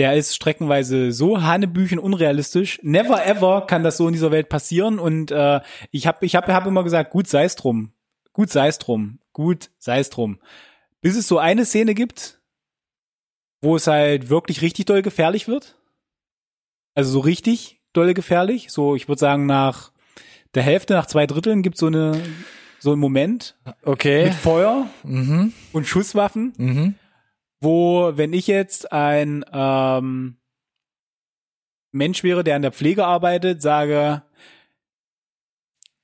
[0.00, 2.80] Der ist streckenweise so hanebüchen unrealistisch.
[2.82, 4.98] Never ever kann das so in dieser Welt passieren.
[4.98, 7.92] Und äh, ich habe ich hab, hab immer gesagt, gut sei es drum.
[8.32, 9.18] Gut sei es drum.
[9.34, 10.40] Gut sei es drum.
[11.02, 12.40] Bis es so eine Szene gibt,
[13.60, 15.76] wo es halt wirklich richtig doll gefährlich wird.
[16.94, 18.70] Also so richtig doll gefährlich.
[18.70, 19.92] So, ich würde sagen, nach
[20.54, 22.22] der Hälfte, nach zwei Dritteln gibt so eine
[22.78, 24.24] so einen Moment okay.
[24.24, 25.52] mit Feuer Mhm.
[25.72, 26.94] und Schusswaffen, Mhm.
[27.60, 30.36] Wo, wenn ich jetzt ein ähm,
[31.92, 34.22] Mensch wäre, der an der Pflege arbeitet, sage,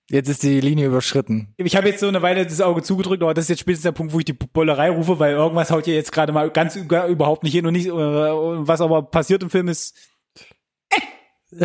[0.09, 1.52] Jetzt ist die Linie überschritten.
[1.57, 3.92] ich habe jetzt so eine Weile das Auge zugedrückt, aber das ist jetzt spätestens der
[3.92, 7.09] Punkt, wo ich die Bollerei rufe, weil irgendwas haut hier jetzt gerade mal ganz über-
[7.09, 9.96] überhaupt nicht hin und nicht, äh, was aber passiert im Film ist,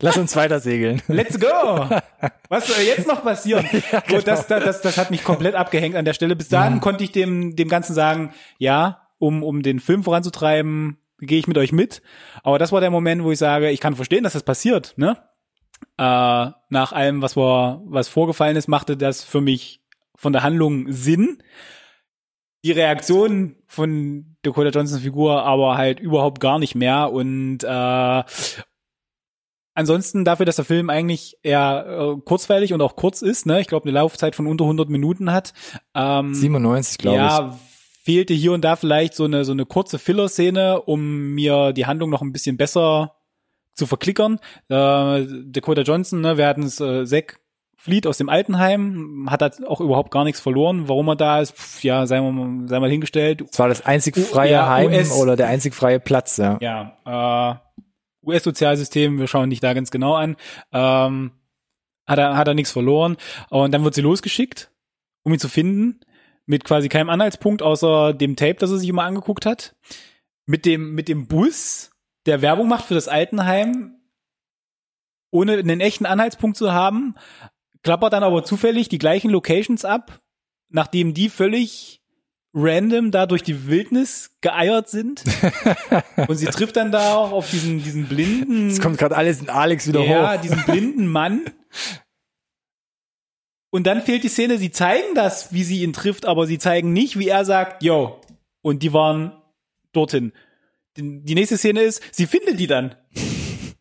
[0.00, 1.02] Lass uns weiter segeln.
[1.08, 1.88] Let's go!
[2.48, 3.66] Was soll jetzt noch passieren?
[4.08, 6.36] so, das, das, das, das hat mich komplett abgehängt an der Stelle.
[6.36, 11.38] Bis dahin konnte ich dem, dem Ganzen sagen, ja, um, um den Film voranzutreiben, gehe
[11.38, 12.02] ich mit euch mit.
[12.42, 15.16] Aber das war der Moment, wo ich sage, ich kann verstehen, dass das passiert, ne?
[15.96, 19.80] Äh, nach allem, was war, was vorgefallen ist, machte das für mich
[20.14, 21.38] von der Handlung Sinn.
[22.64, 28.22] Die Reaktion von Dakota Johnsons Figur aber halt überhaupt gar nicht mehr und äh,
[29.78, 33.68] ansonsten dafür, dass der Film eigentlich eher äh, kurzweilig und auch kurz ist, ne, ich
[33.68, 35.54] glaube eine Laufzeit von unter 100 Minuten hat,
[35.94, 37.22] ähm, 97, glaube ich.
[37.22, 37.58] ja,
[38.02, 42.10] fehlte hier und da vielleicht so eine so eine kurze Filler-Szene, um mir die Handlung
[42.10, 43.14] noch ein bisschen besser
[43.74, 44.40] zu verklickern.
[44.68, 47.38] Äh, Dakota Johnson, ne, wir hatten es, äh, Zack
[47.76, 50.88] flieht aus dem Altenheim, hat da auch überhaupt gar nichts verloren.
[50.88, 53.44] Warum er da ist, pf, ja, sei mal, sei mal hingestellt.
[53.48, 56.58] Es war das einzig freie Ja, Heim US oder der einzig freie Platz, ja.
[56.60, 57.67] Ja, äh,
[58.24, 60.36] US-Sozialsystem, wir schauen nicht da ganz genau an,
[60.72, 61.32] ähm,
[62.06, 63.16] hat er, hat er nichts verloren.
[63.50, 64.70] Und dann wird sie losgeschickt,
[65.22, 66.00] um ihn zu finden,
[66.46, 69.76] mit quasi keinem Anhaltspunkt, außer dem Tape, das er sich immer angeguckt hat.
[70.46, 71.90] Mit dem, mit dem Bus,
[72.26, 74.00] der Werbung macht für das Altenheim,
[75.30, 77.14] ohne einen echten Anhaltspunkt zu haben,
[77.82, 80.20] klappert dann aber zufällig die gleichen Locations ab,
[80.70, 82.02] nachdem die völlig
[82.54, 85.22] random da durch die Wildnis geeiert sind.
[86.28, 88.68] und sie trifft dann da auch auf diesen, diesen blinden.
[88.68, 90.40] Es kommt gerade alles in Alex wieder ja, hoch.
[90.40, 91.42] diesen blinden Mann.
[93.70, 96.92] Und dann fehlt die Szene, sie zeigen das, wie sie ihn trifft, aber sie zeigen
[96.92, 98.20] nicht, wie er sagt, yo.
[98.62, 99.32] Und die waren
[99.92, 100.32] dorthin.
[100.96, 102.96] Die nächste Szene ist, sie findet die dann.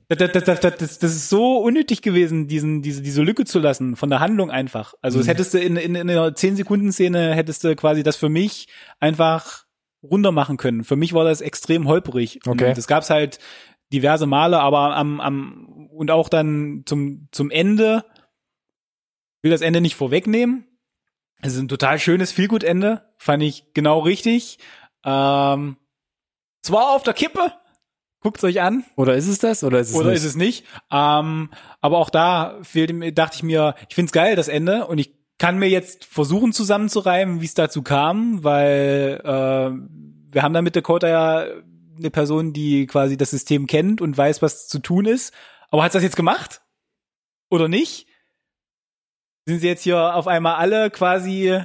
[0.10, 3.98] Das, das, das, das, das ist so unnötig gewesen, diesen, diese, diese Lücke zu lassen
[3.98, 4.94] von der Handlung einfach.
[5.02, 5.22] Also, mhm.
[5.22, 8.68] es hättest du in, in, in einer 10-Sekunden-Szene hättest du quasi das für mich
[9.00, 9.66] einfach
[10.02, 10.86] runter machen können.
[10.86, 12.40] Für mich war das extrem holperig.
[12.46, 12.70] Okay.
[12.70, 13.40] Und das gab's halt
[13.92, 18.06] diverse Male, aber am, am, und auch dann zum, zum Ende,
[19.42, 20.66] will das Ende nicht vorwegnehmen.
[21.42, 23.04] Es ist ein total schönes Feelgood-Ende.
[23.18, 24.58] Fand ich genau richtig.
[25.04, 25.78] Ähm,
[26.62, 27.54] zwar auf der Kippe,
[28.20, 28.84] Guckt's euch an.
[28.96, 29.64] Oder ist es das?
[29.64, 30.18] Oder ist es oder nicht?
[30.18, 30.66] ist es nicht?
[30.92, 31.50] Ähm,
[31.82, 34.88] aber auch da fehlte mir, dachte ich mir, ich find's geil, das Ende.
[34.88, 40.54] Und ich kann mir jetzt versuchen zusammenzureimen, wie es dazu kam, weil äh, wir haben
[40.54, 41.46] da mit Dakota ja
[41.98, 45.34] eine Person, die quasi das System kennt und weiß, was zu tun ist.
[45.70, 46.62] Aber hat das jetzt gemacht?
[47.50, 48.08] Oder nicht?
[49.46, 51.62] Sind sie jetzt hier auf einmal alle quasi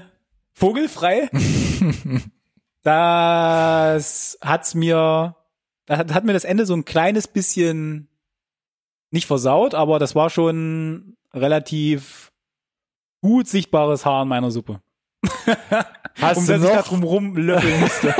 [0.52, 1.30] vogelfrei?
[2.82, 5.36] das hat's mir
[5.98, 8.08] hat, hat mir das Ende so ein kleines bisschen
[9.10, 12.32] nicht versaut, aber das war schon relativ
[13.22, 14.80] gut sichtbares Haar in meiner Suppe.
[16.20, 16.68] Hast um du das noch?
[16.68, 18.14] ich da drum rumlöffeln musste.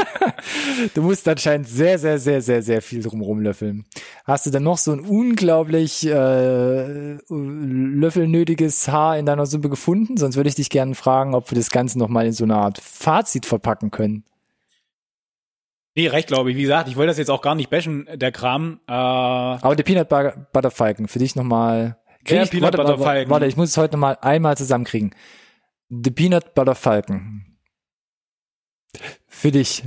[0.95, 3.85] du musst anscheinend sehr, sehr, sehr, sehr, sehr viel drum rumlöffeln.
[4.25, 10.17] Hast du dann noch so ein unglaublich äh, löffelnötiges Haar in deiner Suppe gefunden?
[10.17, 12.81] Sonst würde ich dich gerne fragen, ob wir das Ganze nochmal in so eine Art
[12.81, 14.25] Fazit verpacken können.
[15.95, 16.57] Nee, recht, glaube ich.
[16.57, 18.81] Wie gesagt, ich wollte das jetzt auch gar nicht bashen, der Kram.
[18.89, 21.99] Äh, Aber der Peanut Butter Falcon, für dich nochmal.
[22.29, 23.31] Der Peanut Butter Falcon.
[23.31, 25.15] Warte, ich muss es heute nochmal einmal zusammenkriegen.
[25.91, 27.45] The Peanut Butter Falcon.
[29.27, 29.85] Für dich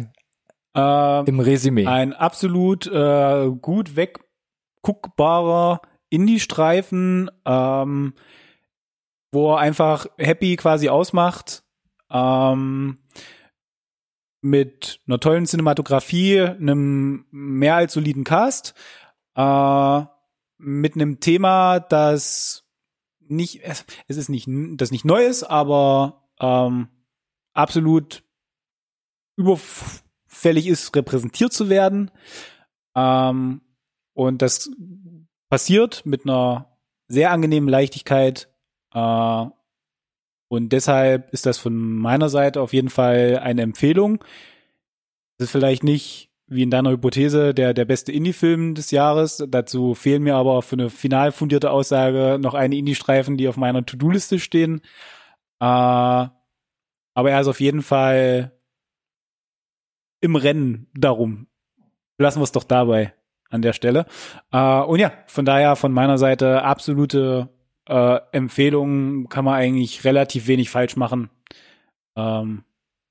[0.76, 1.88] äh, im Resümee.
[1.88, 8.14] Ein absolut äh, gut wegguckbarer Indie-Streifen, ähm,
[9.32, 11.64] wo er einfach happy quasi ausmacht.
[12.12, 13.00] Ähm,
[14.46, 18.76] mit einer tollen Cinematografie, einem mehr als soliden Cast,
[19.36, 20.02] äh,
[20.58, 22.64] mit einem Thema, das
[23.20, 26.90] nicht, es ist nicht, das nicht neu ist, aber ähm,
[27.54, 28.24] absolut
[29.36, 32.12] überfällig ist, repräsentiert zu werden.
[32.96, 33.62] Ähm,
[34.14, 34.70] und das
[35.50, 36.78] passiert mit einer
[37.08, 38.48] sehr angenehmen Leichtigkeit.
[38.94, 39.46] Äh,
[40.48, 44.24] und deshalb ist das von meiner Seite auf jeden Fall eine Empfehlung.
[45.38, 49.44] Das ist vielleicht nicht, wie in deiner Hypothese, der, der beste Indie-Film des Jahres.
[49.48, 53.86] Dazu fehlen mir aber für eine final fundierte Aussage noch eine Indie-Streifen, die auf meiner
[53.86, 54.82] To-Do-Liste stehen.
[55.60, 55.66] Äh,
[57.16, 58.52] aber er ist auf jeden Fall
[60.22, 61.48] im Rennen darum.
[62.18, 63.14] Lassen wir es doch dabei
[63.50, 64.06] an der Stelle.
[64.52, 67.50] Äh, und ja, von daher von meiner Seite absolute
[67.88, 71.30] äh, Empfehlungen kann man eigentlich relativ wenig falsch machen.
[72.16, 72.64] Ähm,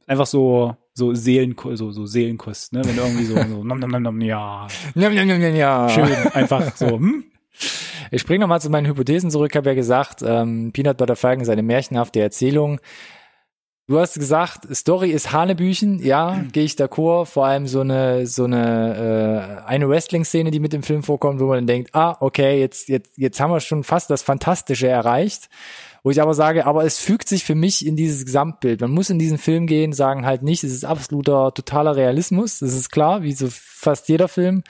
[0.07, 2.83] einfach so so Seelenkost, so, so Seelenkost, ne?
[2.85, 4.67] Wenn irgendwie so, so nom, nom, nom, nom, ja.
[4.95, 5.89] Njam, njam, njam, njam, ja.
[5.89, 7.25] Schön, einfach so, hm?
[8.11, 9.51] Ich springe nochmal zu meinen Hypothesen zurück.
[9.53, 12.81] Ich habe ja gesagt, ähm, Peanut Butter Falcon ist eine märchenhafte Erzählung.
[13.87, 17.27] Du hast gesagt, Story ist Hanebüchen, ja, gehe ich d'accord.
[17.27, 21.45] Vor allem so eine so eine äh, eine Wrestling-Szene, die mit dem Film vorkommt, wo
[21.45, 25.51] man dann denkt, ah, okay, jetzt jetzt jetzt haben wir schon fast das Fantastische erreicht.
[26.03, 28.81] Wo ich aber sage, aber es fügt sich für mich in dieses Gesamtbild.
[28.81, 32.73] Man muss in diesen Film gehen, sagen halt nicht, es ist absoluter totaler Realismus, das
[32.73, 34.65] ist klar, wie so fast jeder Film.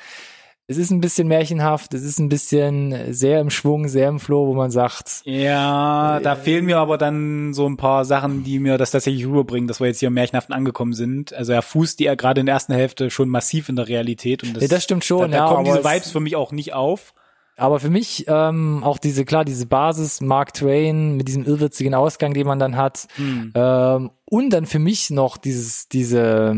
[0.67, 4.47] Es ist ein bisschen märchenhaft, es ist ein bisschen sehr im Schwung, sehr im Flow,
[4.47, 8.79] wo man sagt, Ja, da fehlen mir aber dann so ein paar Sachen, die mir
[8.79, 11.35] das tatsächlich rüberbringen, dass wir jetzt hier im Märchenhaften angekommen sind.
[11.35, 14.43] Also er fußt die ja gerade in der ersten Hälfte schon massiv in der Realität
[14.43, 16.35] und das, Ja, das stimmt schon, da, da ja, kommen diese es- Vibes für mich
[16.35, 17.13] auch nicht auf.
[17.57, 22.33] Aber für mich ähm, auch diese, klar, diese Basis Mark Twain mit diesem irrwitzigen Ausgang,
[22.35, 23.07] den man dann hat.
[23.55, 26.51] Ähm, und dann für mich noch dieses, diese,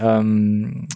[0.00, 0.86] ähm,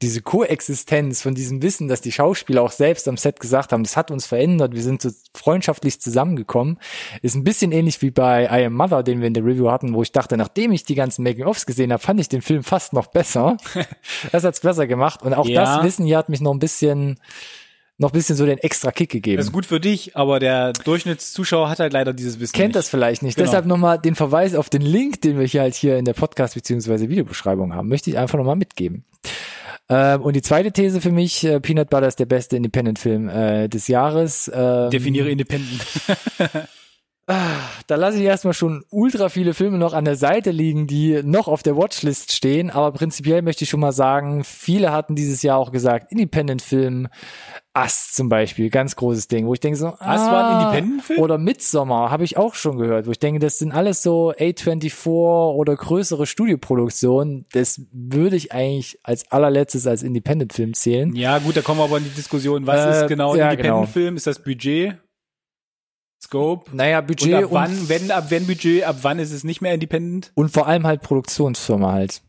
[0.00, 3.96] diese Koexistenz von diesem Wissen, dass die Schauspieler auch selbst am Set gesagt haben, das
[3.96, 6.78] hat uns verändert, wir sind so freundschaftlich zusammengekommen,
[7.22, 9.94] ist ein bisschen ähnlich wie bei I Am Mother, den wir in der Review hatten,
[9.94, 12.92] wo ich dachte, nachdem ich die ganzen Making-ofs gesehen habe, fand ich den Film fast
[12.92, 13.56] noch besser.
[14.32, 15.22] das hat's besser gemacht.
[15.22, 15.76] Und auch Ja.
[15.76, 17.18] das Wissen hier hat mich noch ein bisschen
[18.00, 19.38] noch ein bisschen so den extra Kick gegeben.
[19.38, 22.76] Das ist gut für dich, aber der Durchschnittszuschauer hat halt leider dieses Wissen Kennt nicht.
[22.76, 23.34] das vielleicht nicht.
[23.34, 23.46] Genau.
[23.46, 26.54] Deshalb nochmal den Verweis auf den Link, den wir hier halt hier in der Podcast-
[26.54, 27.08] bzw.
[27.08, 29.04] Videobeschreibung haben, möchte ich einfach nochmal mitgeben.
[29.88, 33.68] Ähm, und die zweite These für mich, äh, Peanut Butter ist der beste Independent-Film äh,
[33.68, 34.50] des Jahres.
[34.52, 35.80] Ähm, Definiere Independent.
[37.86, 41.46] Da lasse ich erstmal schon ultra viele Filme noch an der Seite liegen, die noch
[41.46, 42.70] auf der Watchlist stehen.
[42.70, 47.08] Aber prinzipiell möchte ich schon mal sagen, viele hatten dieses Jahr auch gesagt, Independent-Film,
[47.78, 51.20] Ast zum Beispiel, ganz großes Ding, wo ich denke so, Ast war ein ah, Independent-Film?
[51.20, 55.54] Oder Midsommar, habe ich auch schon gehört, wo ich denke, das sind alles so A24
[55.54, 57.46] oder größere Studioproduktionen.
[57.52, 61.14] Das würde ich eigentlich als allerletztes als Independent-Film zählen.
[61.14, 62.66] Ja, gut, da kommen wir aber in die Diskussion.
[62.66, 64.16] Was Äh, ist genau ein ja, Independent-Film?
[64.16, 64.98] Ist das Budget?
[66.20, 66.74] Scope?
[66.74, 69.60] Naja, Und Budget ab und, wann, wenn, ab wenn Budget, ab wann ist es nicht
[69.60, 70.32] mehr Independent?
[70.34, 72.22] und vor allem halt Produktionsfirma halt.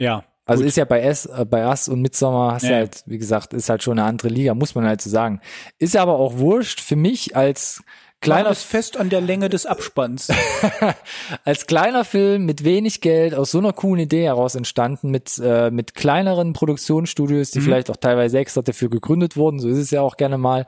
[0.00, 0.24] Ja.
[0.44, 0.68] Also Gut.
[0.68, 2.76] ist ja bei S, äh, bei Us und Midsommar hast du Ja.
[2.76, 5.40] halt, wie gesagt, ist halt schon eine andere Liga, muss man halt so sagen.
[5.78, 7.82] Ist aber auch wurscht für mich als
[8.20, 10.28] kleiner, Kleiner fest an der Länge des Abspanns.
[11.44, 15.70] als kleiner Film mit wenig Geld aus so einer coolen Idee heraus entstanden, mit, äh,
[15.70, 17.64] mit kleineren Produktionsstudios, die Mhm.
[17.64, 20.66] vielleicht auch teilweise extra dafür gegründet wurden, so ist es ja auch gerne mal.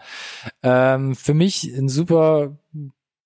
[0.62, 2.52] Ähm, für mich ein super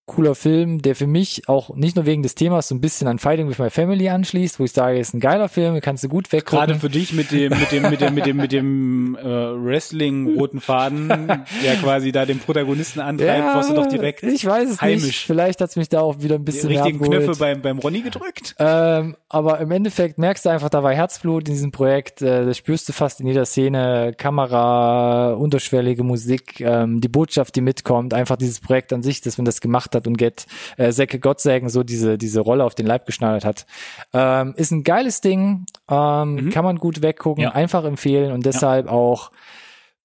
[0.09, 3.21] cooler Film, der für mich auch nicht nur wegen des Themas so ein bisschen an
[3.21, 6.33] Fighting with My Family anschließt, wo ich sage, ist ein geiler Film, kannst du gut
[6.33, 6.59] weggucken.
[6.59, 10.61] Gerade für dich mit dem, mit dem, mit dem, mit dem, mit dem äh, Wrestling-roten
[10.61, 15.05] Faden, der quasi da den Protagonisten antreibt, warst du doch direkt Ich weiß es heimisch.
[15.05, 15.27] nicht.
[15.27, 17.25] Vielleicht hat's mich da auch wieder ein die bisschen richtigen mehr abgeholt.
[17.27, 18.57] Knöpfe beim, beim Ronny gedrückt.
[18.59, 22.23] Ähm, aber im Endeffekt merkst du einfach, da war Herzblut in diesem Projekt.
[22.23, 24.15] Äh, das spürst du fast in jeder Szene.
[24.17, 28.15] Kamera, unterschwellige Musik, ähm, die Botschaft, die mitkommt.
[28.15, 30.47] Einfach dieses Projekt an sich, dass man das gemacht hat und Get,
[30.77, 33.67] äh, Säcke Gottsägen so diese, diese Rolle auf den Leib geschneidert hat.
[34.13, 35.67] Ähm, ist ein geiles Ding.
[35.89, 37.43] Ähm, Kann man gut weggucken.
[37.43, 37.53] Ja.
[37.53, 39.31] Einfach empfehlen und deshalb auch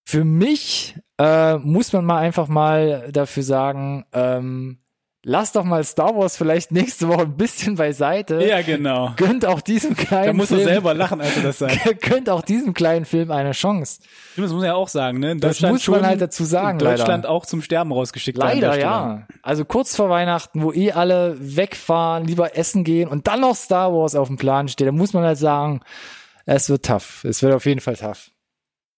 [0.05, 4.79] für mich äh, muss man mal einfach mal dafür sagen, ähm,
[5.23, 8.45] lass doch mal Star Wars vielleicht nächste Woche ein bisschen beiseite.
[8.45, 9.13] Ja, genau.
[9.15, 11.79] Gönnt auch diesem kleinen Da musst du Film, selber lachen, als du das sagst.
[12.01, 14.01] gönnt auch diesem kleinen Film eine Chance.
[14.35, 15.31] Das muss man ja auch sagen, ne?
[15.31, 17.29] In Das muss man halt dazu sagen, in Deutschland leider.
[17.29, 18.37] auch zum Sterben rausgeschickt.
[18.37, 19.27] Leider, ja.
[19.41, 23.93] Also kurz vor Weihnachten, wo eh alle wegfahren, lieber essen gehen und dann noch Star
[23.93, 25.81] Wars auf dem Plan steht, da muss man halt sagen,
[26.45, 27.23] es wird tough.
[27.23, 28.29] Es wird auf jeden Fall tough.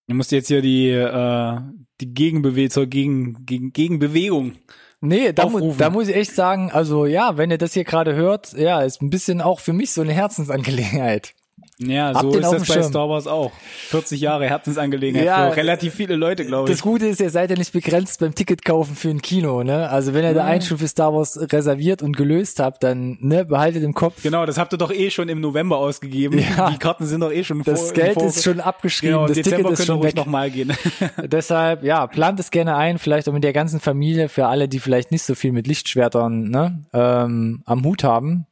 [0.08, 1.58] Du musst jetzt hier die, äh,
[2.02, 4.54] die Gegenbewegung, zur Gegen, Gegen, Gegenbewegung.
[5.02, 8.16] Nee, da, mu da muss ich echt sagen, also ja, wenn ihr das hier gerade
[8.16, 11.34] hört, ja, ist ein bisschen auch für mich so eine Herzensangelegenheit.
[11.80, 12.82] Ja, Habt so ist das bei.
[12.84, 13.52] Star Wars auch.
[13.90, 16.76] 40 Jahre Herzensangelegenheit Ja, für relativ viele Leute, glaube ich.
[16.76, 19.90] Das Gute ist, ihr seid ja nicht begrenzt beim Ticket kaufen für ein Kino, ne?
[19.90, 23.44] Also wenn ihr da einen schon für Star Wars reserviert und gelöst habt, dann ne,
[23.44, 26.40] behaltet im Kopf, Genau, das habt ihr doch eh schon im November ausgegeben.
[26.40, 26.70] Ja.
[26.70, 29.36] Die Karten sind doch eh schon das vor, Geld vor, ist schon abgeschrieben, Genau, das
[29.36, 30.16] Dezember Ticket ist schon ruhig weg.
[30.16, 30.72] nochmal gehen.
[31.26, 34.80] Deshalb, ja, plant es gerne ein, vielleicht auch mit der ganzen Familie, für alle, die
[34.80, 38.46] vielleicht nicht so viel mit Lichtschwertern ne, ähm, am Hut haben.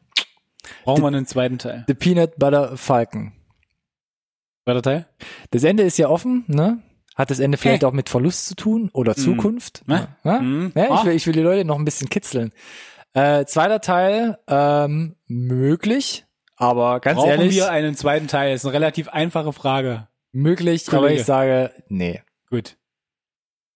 [0.83, 1.83] Brauchen wir einen zweiten Teil.
[1.87, 3.31] The Peanut Butter Falcon.
[4.65, 5.05] Zweiter Teil?
[5.51, 6.81] Das Ende ist ja offen, ne?
[7.15, 7.87] Hat das Ende vielleicht Hey.
[7.89, 9.83] auch mit Verlust zu tun oder Zukunft?
[9.87, 10.07] Ne?
[10.23, 10.39] Ja?
[10.39, 10.71] Mhm.
[10.75, 11.05] Ja, ich, Ah.
[11.05, 12.51] will, ich will die Leute noch ein bisschen kitzeln.
[13.13, 18.51] Äh, zweiter Teil, ähm, möglich, aber ganz Brauchen ehrlich, wir einen zweiten Teil?
[18.51, 20.07] Das ist eine relativ einfache Frage.
[20.31, 21.19] möglich, aber Kollege.
[21.19, 22.23] ich sage, nee.
[22.49, 22.77] Gut.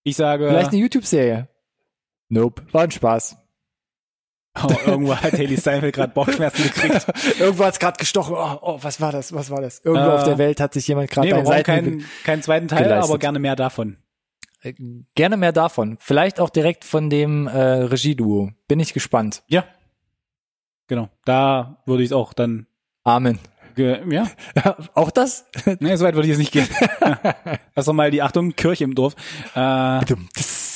[0.03, 1.47] Ich sage, Vielleicht eine YouTube-Serie.
[2.29, 3.37] Nope, war ein Spaß.
[4.63, 7.05] Oh, irgendwo hat Haley Steinfeld gerade Bauchschmerzen gekriegt.
[7.39, 8.35] Irgendwo hat's gerade gestochen.
[8.37, 9.33] Oh, oh, was war das?
[9.33, 9.79] Was war das?
[9.83, 11.65] Irgendwo Äh, auf der Welt hat sich jemand gerade Nee, einen Seitenhieb
[11.99, 13.09] keinen, keinen zweiten Teil, geleistet.
[13.11, 13.97] aber gerne mehr davon.
[14.61, 14.73] Äh,
[15.15, 15.97] Gerne mehr davon.
[15.99, 18.51] Vielleicht auch direkt von dem äh, Regieduo.
[18.67, 19.43] Bin ich gespannt.
[19.47, 19.65] Ja.
[20.87, 21.09] Genau.
[21.25, 22.65] Da würde ich es auch dann,
[23.03, 23.39] Amen.
[23.75, 24.27] ja.
[24.95, 25.45] auch das?
[25.79, 26.67] Nee, so weit würde ich jetzt nicht gehen.
[27.75, 29.15] Lass doch mal die Achtung, Kirche im Dorf.
[29.55, 30.05] Äh, ja,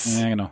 [0.05, 0.51] Ja genau.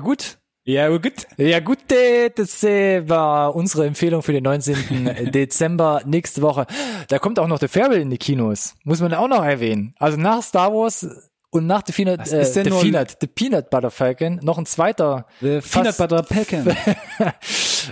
[0.00, 0.37] gut.
[0.68, 1.26] Ja, gut.
[1.38, 5.30] Ja gut, das äh, war unsere Empfehlung für den 19.
[5.32, 6.66] Dezember nächste Woche.
[7.08, 8.74] Da kommt auch noch The Farewell in die Kinos.
[8.84, 9.94] Muss man auch noch erwähnen.
[9.98, 11.08] Also nach Star Wars
[11.50, 15.26] und nach The Peanut, Was äh, The, Peanut, The Peanut Butter Falcon noch ein zweiter
[15.40, 16.76] The Peanut fast- Butter Pecan.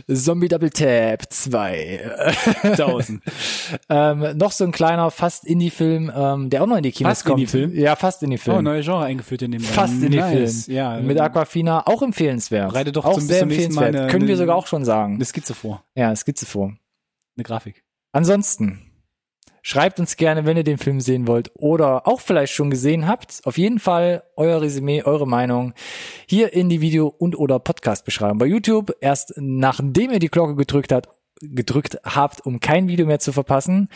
[0.12, 2.10] Zombie Double Tap 2.
[2.62, 3.22] 1000.
[3.88, 7.24] ähm, noch so ein kleiner fast Indie-Film, ähm, der auch noch in die Kinos Fast
[7.24, 7.38] kommt.
[7.40, 7.74] Indie-Film?
[7.74, 8.56] Ja, fast Indie-Film.
[8.58, 10.64] Oh, neue Genre eingeführt in dem Fast in die nice.
[10.66, 10.76] Film.
[10.76, 10.98] Ja.
[11.00, 12.68] Mit Aquafina auch empfehlenswert.
[12.70, 14.02] Bereite doch auch zum- sehr zum nächsten Mal empfehlenswert.
[14.02, 15.14] eine- Können wir eine- sogar auch schon sagen.
[15.14, 15.82] Eine Skizze vor.
[15.94, 16.74] Ja, Skizze vor.
[17.36, 17.82] Eine Grafik.
[18.12, 18.85] Ansonsten
[19.66, 23.40] schreibt uns gerne, wenn ihr den Film sehen wollt oder auch vielleicht schon gesehen habt.
[23.42, 25.74] Auf jeden Fall euer Resümee, eure Meinung
[26.28, 28.94] hier in die Video- und oder Podcast-Beschreibung bei YouTube.
[29.00, 31.08] Erst nachdem ihr die Glocke gedrückt habt,
[31.40, 33.88] gedrückt habt, um kein Video mehr zu verpassen.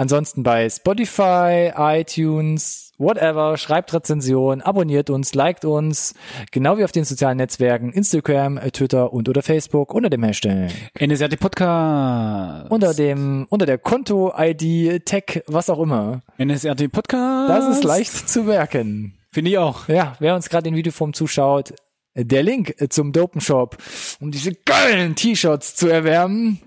[0.00, 6.14] Ansonsten bei Spotify, iTunes, whatever, schreibt Rezension, abonniert uns, liked uns,
[6.52, 11.38] genau wie auf den sozialen Netzwerken, Instagram, Twitter und oder Facebook unter dem Hashtag NSRT
[11.38, 12.70] Podcast.
[12.70, 16.22] unter dem unter der Konto-ID, Tag, was auch immer.
[16.38, 17.50] NSRT Podcast.
[17.50, 19.18] Das ist leicht zu merken.
[19.30, 19.86] Finde ich auch.
[19.88, 21.74] Ja, wer uns gerade in Videoform zuschaut,
[22.14, 23.76] der Link zum Dopen Shop,
[24.18, 26.58] um diese geilen T-Shirts zu erwärmen,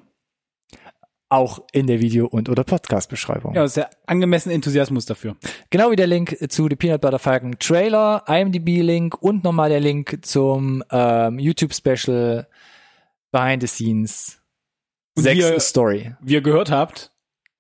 [1.34, 3.56] auch in der Video- und oder Podcast-Beschreibung.
[3.56, 5.36] Ja, ist der angemessene Enthusiasmus dafür.
[5.70, 10.20] Genau wie der Link zu The Peanut Butter Falcon Trailer, IMDb-Link und nochmal der Link
[10.22, 12.48] zum ähm, YouTube-Special
[13.32, 14.40] Behind the Scenes
[15.16, 16.14] Und Sex Story.
[16.22, 17.12] Wie ihr gehört habt,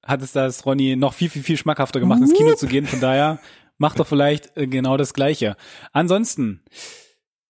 [0.03, 2.85] hat es das Ronny noch viel, viel, viel schmackhafter gemacht, ins Kino zu gehen.
[2.85, 3.39] Von daher
[3.77, 5.55] macht doch vielleicht äh, genau das Gleiche.
[5.91, 6.61] Ansonsten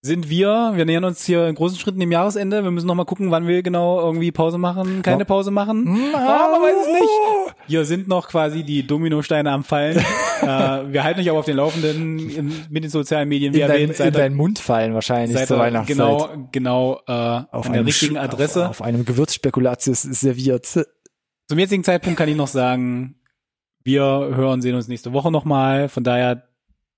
[0.06, 2.62] sind wir, wir nähern uns hier in großen Schritten dem Jahresende.
[2.62, 5.24] Wir müssen noch mal gucken, wann wir genau irgendwie Pause machen, keine.
[5.24, 5.88] Pause machen.
[6.14, 7.56] Ah, man weiß es nicht.
[7.68, 9.98] Hier sind noch quasi die Dominosteine am Fallen.
[10.42, 13.68] äh, wir halten euch aber auf den Laufenden in, mit den sozialen Medien, wie In,
[13.68, 13.92] dein, erwähnt.
[13.92, 15.96] in Seid ihr- deinen Mund fallen wahrscheinlich seid zur Weihnachtszeit.
[15.98, 17.12] genau, genau äh,
[17.56, 18.64] auf an der richtigen Adresse.
[18.66, 20.66] Auf, auf einem Gewürzspekulatius serviert.
[20.66, 23.22] Zum jetzigen Zeitpunkt kann ich noch sagen,
[23.86, 25.88] wir hören, sehen uns nächste Woche nochmal.
[25.88, 26.44] Von daher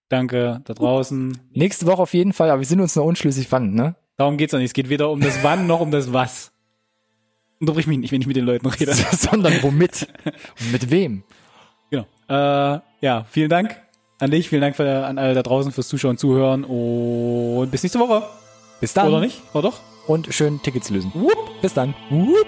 [0.09, 1.37] danke da draußen.
[1.53, 3.95] Nächste Woche auf jeden Fall, aber wir sind uns noch unschlüssig wann, ne?
[4.17, 4.69] Darum geht's noch nicht.
[4.69, 6.51] Es geht weder um das Wann noch um das Was.
[7.59, 8.93] Unterbrich mich nicht, wenn ich mit den Leuten rede.
[9.11, 10.07] Sondern womit?
[10.59, 11.23] Und mit wem?
[11.89, 12.05] genau.
[12.27, 13.81] Äh, ja, vielen Dank
[14.19, 17.83] an dich, vielen Dank für, an alle da draußen fürs Zuschauen und Zuhören und bis
[17.83, 18.23] nächste Woche.
[18.79, 19.07] Bis dann.
[19.07, 19.41] Oder nicht?
[19.53, 19.79] Oder doch?
[20.07, 21.11] Und schön Tickets lösen.
[21.61, 21.93] Bis dann.
[22.09, 22.47] Whoop.